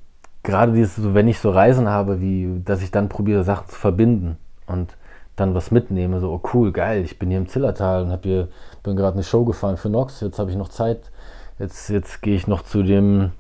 [0.43, 3.75] gerade dieses, so, wenn ich so Reisen habe, wie, dass ich dann probiere, Sachen zu
[3.75, 4.95] verbinden und
[5.35, 8.47] dann was mitnehme, so, oh cool, geil, ich bin hier im Zillertal und hab hier,
[8.81, 11.11] bin gerade eine Show gefahren für Nox, jetzt habe ich noch Zeit,
[11.59, 13.31] jetzt, jetzt gehe ich noch zu dem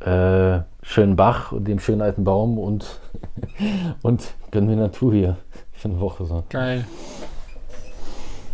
[0.00, 3.00] äh, schönen Bach und dem schönen alten Baum und,
[4.02, 5.36] und gönn mir Natur hier
[5.80, 6.26] für eine Woche.
[6.26, 6.44] So.
[6.50, 6.86] Geil.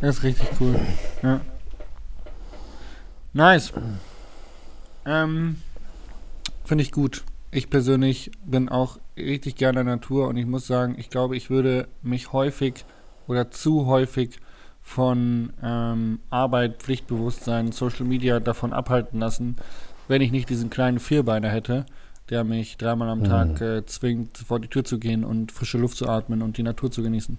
[0.00, 0.78] Das ist richtig cool.
[1.22, 1.40] Ja.
[3.32, 3.72] Nice.
[5.04, 5.56] Ähm,
[6.64, 7.24] Finde ich gut.
[7.50, 11.88] Ich persönlich bin auch richtig gerne Natur und ich muss sagen, ich glaube, ich würde
[12.02, 12.84] mich häufig
[13.26, 14.38] oder zu häufig
[14.82, 19.56] von ähm, Arbeit, Pflichtbewusstsein, Social Media davon abhalten lassen,
[20.06, 21.86] wenn ich nicht diesen kleinen Vierbeiner hätte,
[22.30, 23.24] der mich dreimal am mhm.
[23.24, 26.62] Tag äh, zwingt, vor die Tür zu gehen und frische Luft zu atmen und die
[26.62, 27.36] Natur zu genießen.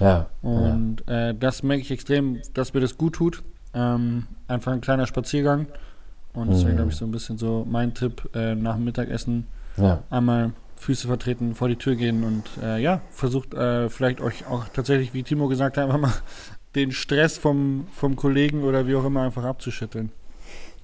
[0.00, 0.26] Ja.
[0.42, 1.30] Und ja.
[1.30, 3.42] Äh, das merke ich extrem, dass mir das gut tut.
[3.74, 5.66] Ähm, einfach ein kleiner Spaziergang
[6.32, 6.76] und deswegen mhm.
[6.76, 10.02] glaube ich so ein bisschen so mein Tipp äh, nach dem Mittagessen ja.
[10.10, 14.66] einmal Füße vertreten, vor die Tür gehen und äh, ja, versucht äh, vielleicht euch auch
[14.68, 16.12] tatsächlich, wie Timo gesagt hat, einfach mal
[16.74, 20.10] den Stress vom, vom Kollegen oder wie auch immer einfach abzuschütteln.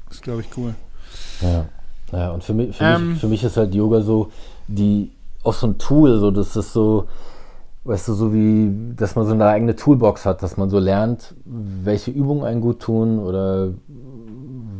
[0.07, 0.75] Das ist, glaube ich, cool.
[1.41, 1.67] Ja.
[2.13, 4.31] Ja, und für mich, für, ähm, mich, für mich ist halt Yoga so
[4.69, 7.07] die auch so ein Tool, so das ist so,
[7.85, 11.35] weißt du, so wie, dass man so eine eigene Toolbox hat, dass man so lernt,
[11.45, 13.69] welche Übungen einen gut tun oder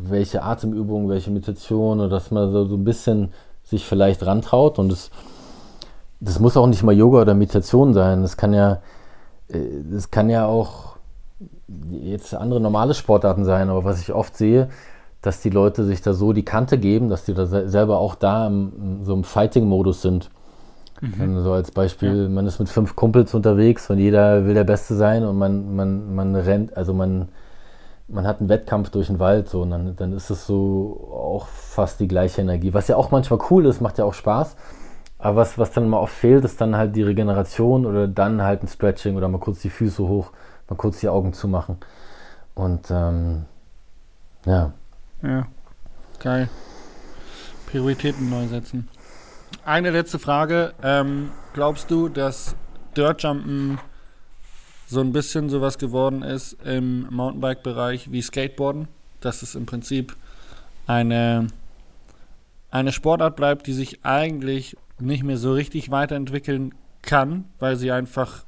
[0.09, 5.11] welche Atemübungen, welche Meditation, dass man so, so ein bisschen sich vielleicht rantraut und es
[6.21, 8.23] das muss auch nicht mal Yoga oder Meditation sein.
[8.23, 8.81] Das kann ja,
[9.49, 9.59] äh,
[9.91, 10.97] das kann ja auch
[11.91, 14.69] jetzt andere normale Sportarten sein, aber was ich oft sehe,
[15.27, 18.47] dass die Leute sich da so die Kante geben, dass die da selber auch da
[18.47, 20.31] im, so im Fighting-Modus sind.
[21.01, 21.41] Mhm.
[21.41, 22.29] So als Beispiel, ja.
[22.29, 26.15] man ist mit fünf Kumpels unterwegs und jeder will der Beste sein und man, man,
[26.15, 27.29] man rennt, also man,
[28.07, 31.49] man hat einen Wettkampf durch den Wald so und dann, dann ist es so auch
[31.49, 32.73] fast die gleiche Energie.
[32.73, 34.57] Was ja auch manchmal cool ist, macht ja auch Spaß.
[35.19, 38.63] Aber was, was dann mal oft fehlt, ist dann halt die Regeneration oder dann halt
[38.63, 40.31] ein Stretching oder mal kurz die Füße hoch,
[40.71, 41.79] mal kurz die Augen zumachen.
[42.55, 43.47] Und ähm,
[44.45, 44.73] ja.
[45.23, 45.47] Ja,
[46.21, 46.49] geil.
[47.67, 48.89] Prioritäten neu setzen.
[49.65, 50.75] Eine letzte Frage.
[50.83, 52.55] Ähm, glaubst du, dass
[52.97, 53.79] Dirtjumpen
[54.87, 58.89] so ein bisschen sowas geworden ist im Mountainbike-Bereich wie Skateboarden?
[59.21, 60.17] Dass es im Prinzip
[60.87, 61.49] eine,
[62.71, 68.45] eine Sportart bleibt, die sich eigentlich nicht mehr so richtig weiterentwickeln kann, weil sie einfach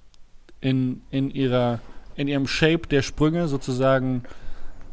[0.61, 1.81] in, in, ihrer,
[2.15, 4.23] in ihrem Shape der Sprünge sozusagen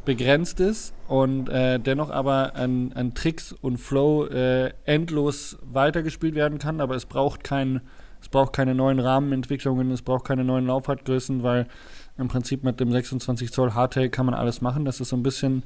[0.05, 6.59] begrenzt ist und äh, dennoch aber an, an, Tricks und Flow äh, endlos weitergespielt werden
[6.59, 7.81] kann, aber es braucht kein,
[8.21, 11.67] es braucht keine neuen Rahmenentwicklungen, es braucht keine neuen Laufradgrößen, weil
[12.17, 15.23] im Prinzip mit dem 26 Zoll Hardtail kann man alles machen, dass es so ein
[15.23, 15.63] bisschen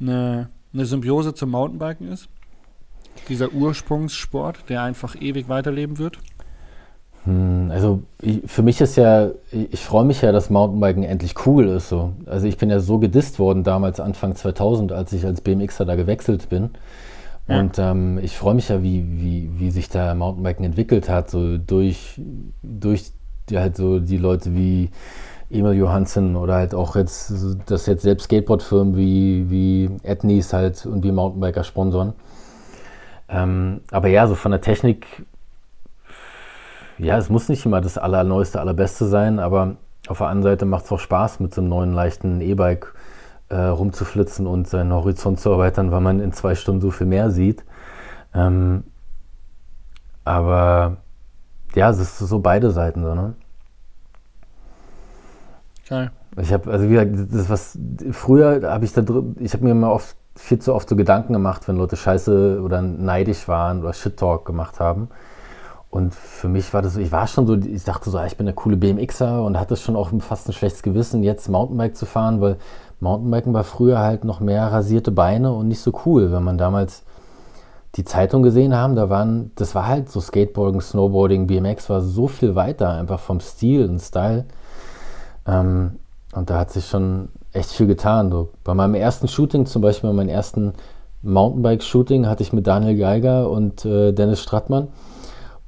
[0.00, 2.28] eine, eine Symbiose zum Mountainbiken ist.
[3.28, 6.18] Dieser Ursprungssport, der einfach ewig weiterleben wird?
[7.28, 11.34] Hm, also ich, für mich ist ja, ich, ich freue mich ja, dass Mountainbiken endlich
[11.46, 11.90] cool ist.
[11.90, 12.12] So.
[12.24, 15.94] Also ich bin ja so gedisst worden damals Anfang 2000, als ich als BMXer da
[15.94, 16.70] gewechselt bin.
[17.46, 17.60] Ja.
[17.60, 21.58] Und ähm, ich freue mich ja, wie, wie, wie sich da Mountainbiken entwickelt hat, so
[21.58, 22.18] durch,
[22.62, 23.12] durch
[23.50, 24.90] die, halt so die Leute wie
[25.50, 27.32] Emil Johansen oder halt auch jetzt,
[27.66, 32.14] dass jetzt selbst Skateboardfirmen wie, wie Etnies halt und wie Mountainbiker sponsoren.
[33.28, 35.06] Ähm, aber ja, so von der Technik,
[36.98, 39.76] ja, es muss nicht immer das allerneueste, allerbeste sein, aber
[40.08, 42.94] auf der anderen Seite macht es auch Spaß, mit so einem neuen leichten E-Bike
[43.48, 47.30] äh, rumzuflitzen und seinen Horizont zu erweitern, weil man in zwei Stunden so viel mehr
[47.30, 47.64] sieht.
[48.34, 48.84] Ähm,
[50.24, 50.98] aber
[51.74, 53.34] ja, es ist so beide Seiten so, ne?
[55.88, 56.10] Geil.
[56.36, 57.78] Ich habe, also wie gesagt, das was
[58.12, 61.32] früher habe ich da drin, ich habe mir immer oft viel zu oft so Gedanken
[61.32, 65.08] gemacht, wenn Leute scheiße oder neidisch waren oder Shit-Talk gemacht haben.
[65.90, 68.36] Und für mich war das so, ich war schon so, ich dachte so, ah, ich
[68.36, 72.04] bin der coole BMXer und hatte schon auch fast ein schlechtes Gewissen, jetzt Mountainbike zu
[72.04, 72.56] fahren, weil
[73.00, 76.30] Mountainbiken war früher halt noch mehr rasierte Beine und nicht so cool.
[76.30, 77.04] Wenn man damals
[77.96, 82.28] die Zeitung gesehen haben, da waren, das war halt so Skateboarding, Snowboarding, BMX war so
[82.28, 84.44] viel weiter, einfach vom Stil und Style.
[85.46, 85.96] Ähm,
[86.34, 88.30] und da hat sich schon echt viel getan.
[88.30, 88.50] So.
[88.62, 90.74] Bei meinem ersten Shooting, zum Beispiel bei meinem ersten
[91.22, 94.88] Mountainbike-Shooting, hatte ich mit Daniel Geiger und äh, Dennis Strattmann.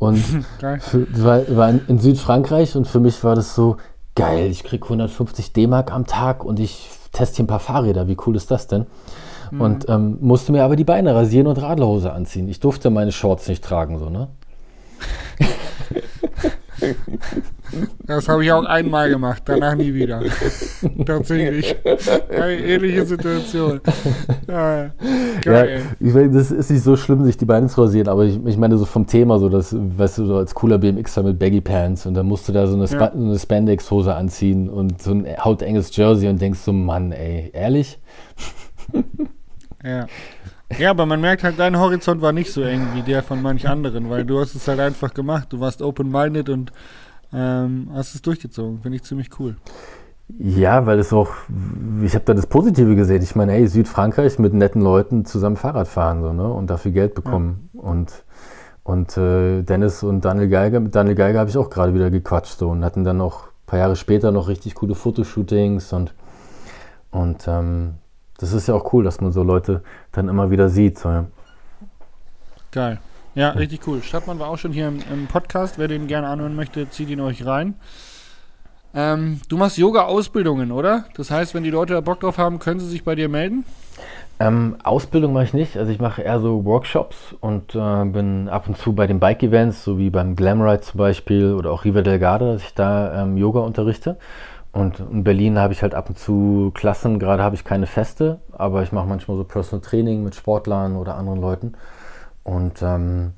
[0.01, 0.17] Und
[0.81, 3.77] für, war, war in, Südfrankreich und für mich war das so
[4.17, 4.51] geil.
[4.51, 8.09] Ich kriege 150 D-Mark am Tag und ich teste hier ein paar Fahrräder.
[8.09, 8.87] Wie cool ist das denn?
[9.51, 9.61] Mhm.
[9.61, 12.49] Und ähm, musste mir aber die Beine rasieren und Radlerhose anziehen.
[12.49, 14.29] Ich durfte meine Shorts nicht tragen, so, ne?
[18.05, 20.23] Das habe ich auch einmal gemacht, danach nie wieder.
[21.07, 21.77] Tatsächlich.
[22.31, 23.81] Eine ähnliche Situation.
[24.49, 24.91] Ja,
[25.45, 25.65] ja,
[26.01, 28.57] ich meine, das ist nicht so schlimm, sich die Beine zu rasieren, aber ich, ich
[28.57, 32.07] meine so vom Thema, so das, weißt du, so als cooler BMXer mit Baggy Pants
[32.07, 33.13] und dann musst du da so eine, Sp ja.
[33.13, 38.01] eine Spandex-Hose anziehen und so ein hautenges Jersey und denkst so, Mann, ey, ehrlich?
[39.85, 40.07] Ja.
[40.79, 43.69] Ja, aber man merkt halt, dein Horizont war nicht so eng wie der von manch
[43.69, 45.49] anderen, weil du hast es halt einfach gemacht.
[45.53, 46.73] Du warst open-minded und
[47.33, 48.81] ähm, hast es durchgezogen.
[48.81, 49.57] Finde ich ziemlich cool.
[50.39, 51.31] Ja, weil es auch,
[52.03, 53.23] ich habe da das Positive gesehen.
[53.23, 56.49] Ich meine, hey, Südfrankreich mit netten Leuten zusammen Fahrrad fahren so, ne?
[56.49, 57.69] und dafür Geld bekommen.
[57.73, 57.81] Ja.
[57.81, 58.25] Und,
[58.85, 62.59] und äh, Dennis und Daniel Geiger, mit Daniel Geiger habe ich auch gerade wieder gequatscht
[62.59, 66.15] so, und hatten dann auch ein paar Jahre später noch richtig coole Fotoshootings und,
[67.11, 67.95] und ähm,
[68.41, 69.83] das ist ja auch cool, dass man so Leute
[70.13, 70.99] dann immer wieder sieht.
[70.99, 71.27] So, ja.
[72.73, 72.99] Geil.
[73.35, 74.03] Ja, richtig cool.
[74.03, 75.79] Stadtmann war auch schon hier im, im Podcast.
[75.79, 77.75] Wer den gerne anhören möchte, zieht ihn euch rein.
[78.93, 81.05] Ähm, du machst Yoga-Ausbildungen, oder?
[81.15, 83.65] Das heißt, wenn die Leute da Bock drauf haben, können sie sich bei dir melden?
[84.41, 85.77] Ähm, Ausbildung mache ich nicht.
[85.77, 89.85] Also ich mache eher so Workshops und äh, bin ab und zu bei den Bike-Events,
[89.85, 93.37] so wie beim Glamride zum Beispiel oder auch Riva del Garda, dass ich da ähm,
[93.37, 94.17] Yoga unterrichte.
[94.73, 98.39] Und in Berlin habe ich halt ab und zu Klassen, gerade habe ich keine Feste,
[98.53, 101.75] aber ich mache manchmal so Personal Training mit Sportlern oder anderen Leuten
[102.45, 103.33] und ähm,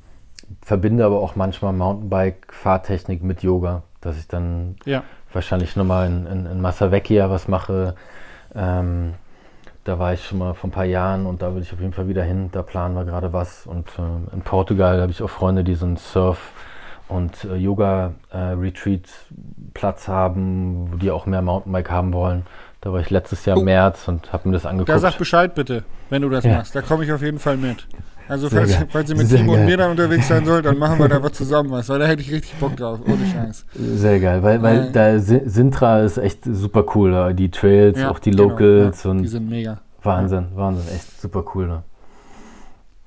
[0.61, 5.05] verbinde aber auch manchmal Mountainbike-Fahrtechnik mit Yoga, dass ich dann ja.
[5.33, 7.95] wahrscheinlich nochmal in, in, in Massavecchia was mache,
[8.55, 9.14] ähm,
[9.85, 11.93] da war ich schon mal vor ein paar Jahren und da will ich auf jeden
[11.93, 12.51] Fall wieder hin.
[12.53, 13.66] Da planen wir gerade was.
[13.66, 16.53] Und äh, in Portugal habe ich auch Freunde, die so einen Surf-
[17.14, 22.42] und äh, Yoga-Retreat-Platz haben, wo die auch mehr Mountainbike haben wollen.
[22.80, 23.66] Da war ich letztes Jahr im Oh.
[23.66, 24.88] März und habe mir das angeguckt.
[24.88, 26.56] Da sag Bescheid bitte, wenn du das Ja.
[26.56, 26.74] machst.
[26.74, 27.86] Da komme ich auf jeden Fall mit.
[28.28, 29.66] Also falls, falls ihr mit Sehr Timo und geil.
[29.66, 32.22] mir dann unterwegs sein sollt, dann machen wir da was zusammen was, weil da hätte
[32.22, 33.66] ich richtig Bock drauf, ohne Scheiß.
[33.74, 37.34] Sehr geil, weil, weil Äh, da Si- Sintra ist echt super cool.
[37.34, 39.78] Die Trails, Ja, auch die genau, Locals ja, und Die sind mega.
[40.02, 41.66] Wahnsinn, Wahnsinn, echt super cool.
[41.68, 41.82] Ne?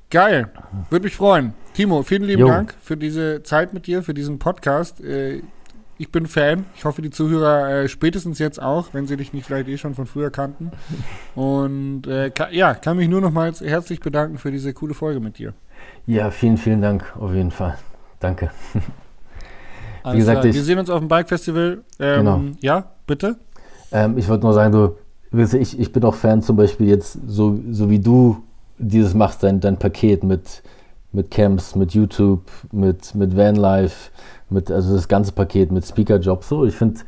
[0.09, 0.49] Geil.
[0.89, 1.53] Würde mich freuen.
[1.73, 2.47] Timo, vielen lieben Jo.
[2.47, 5.01] Dank für diese Zeit mit dir, für diesen Podcast.
[5.01, 5.41] Äh,
[5.97, 6.65] Ich bin Fan.
[6.75, 9.95] Ich hoffe, die Zuhörer äh, spätestens jetzt auch, wenn sie dich nicht vielleicht eh schon
[9.95, 10.71] von früher kannten.
[11.35, 15.53] Und äh, ja, kann mich nur nochmals herzlich bedanken für diese coole Folge mit dir.
[16.05, 17.77] Ja, vielen, vielen Dank auf jeden Fall.
[18.19, 18.51] Danke.
[20.03, 20.49] Alles gesagt, klar.
[20.49, 21.83] ich- wir sehen uns auf dem Bike Festival.
[21.99, 22.41] Ähm, Genau.
[22.59, 23.37] Ja, bitte?
[23.91, 24.97] Ähm, ich wollte nur sagen, du,
[25.57, 28.43] ich, ich bin auch Fan zum Beispiel jetzt, so, so wie du
[28.77, 30.63] dieses machst, dein, dein Paket mit,
[31.11, 34.11] mit Camps, mit YouTube, mit, mit Vanlife,
[34.49, 36.49] mit, also das ganze Paket mit Speaker-Jobs.
[36.49, 37.01] So, ich finde,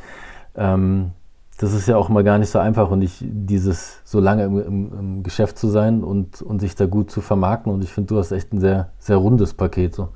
[0.55, 1.11] ähm,
[1.59, 4.59] das ist ja auch mal gar nicht so einfach und ich, dieses so lange im,
[4.59, 8.09] im, im Geschäft zu sein und, und sich da gut zu vermarkten und ich finde,
[8.09, 9.95] du hast echt ein sehr, sehr rundes Paket.
[9.95, 10.09] So.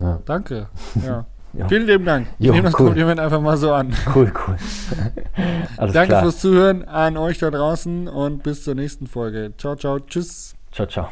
[0.00, 0.68] Ja, Danke.
[1.06, 1.26] Ja.
[1.54, 1.66] Ja.
[1.68, 2.26] Vielen lieben Dank.
[2.38, 2.86] Ich Jo, nehme das cool.
[2.86, 3.94] Kompliment einfach mal so an.
[4.14, 4.56] cool, cool.
[5.76, 6.22] Danke klar.
[6.22, 9.52] fürs Zuhören an euch da draußen und bis zur nächsten Folge.
[9.56, 9.98] Ciao, ciao.
[9.98, 10.54] Tschüss.
[10.72, 11.08] Ciao, ciao.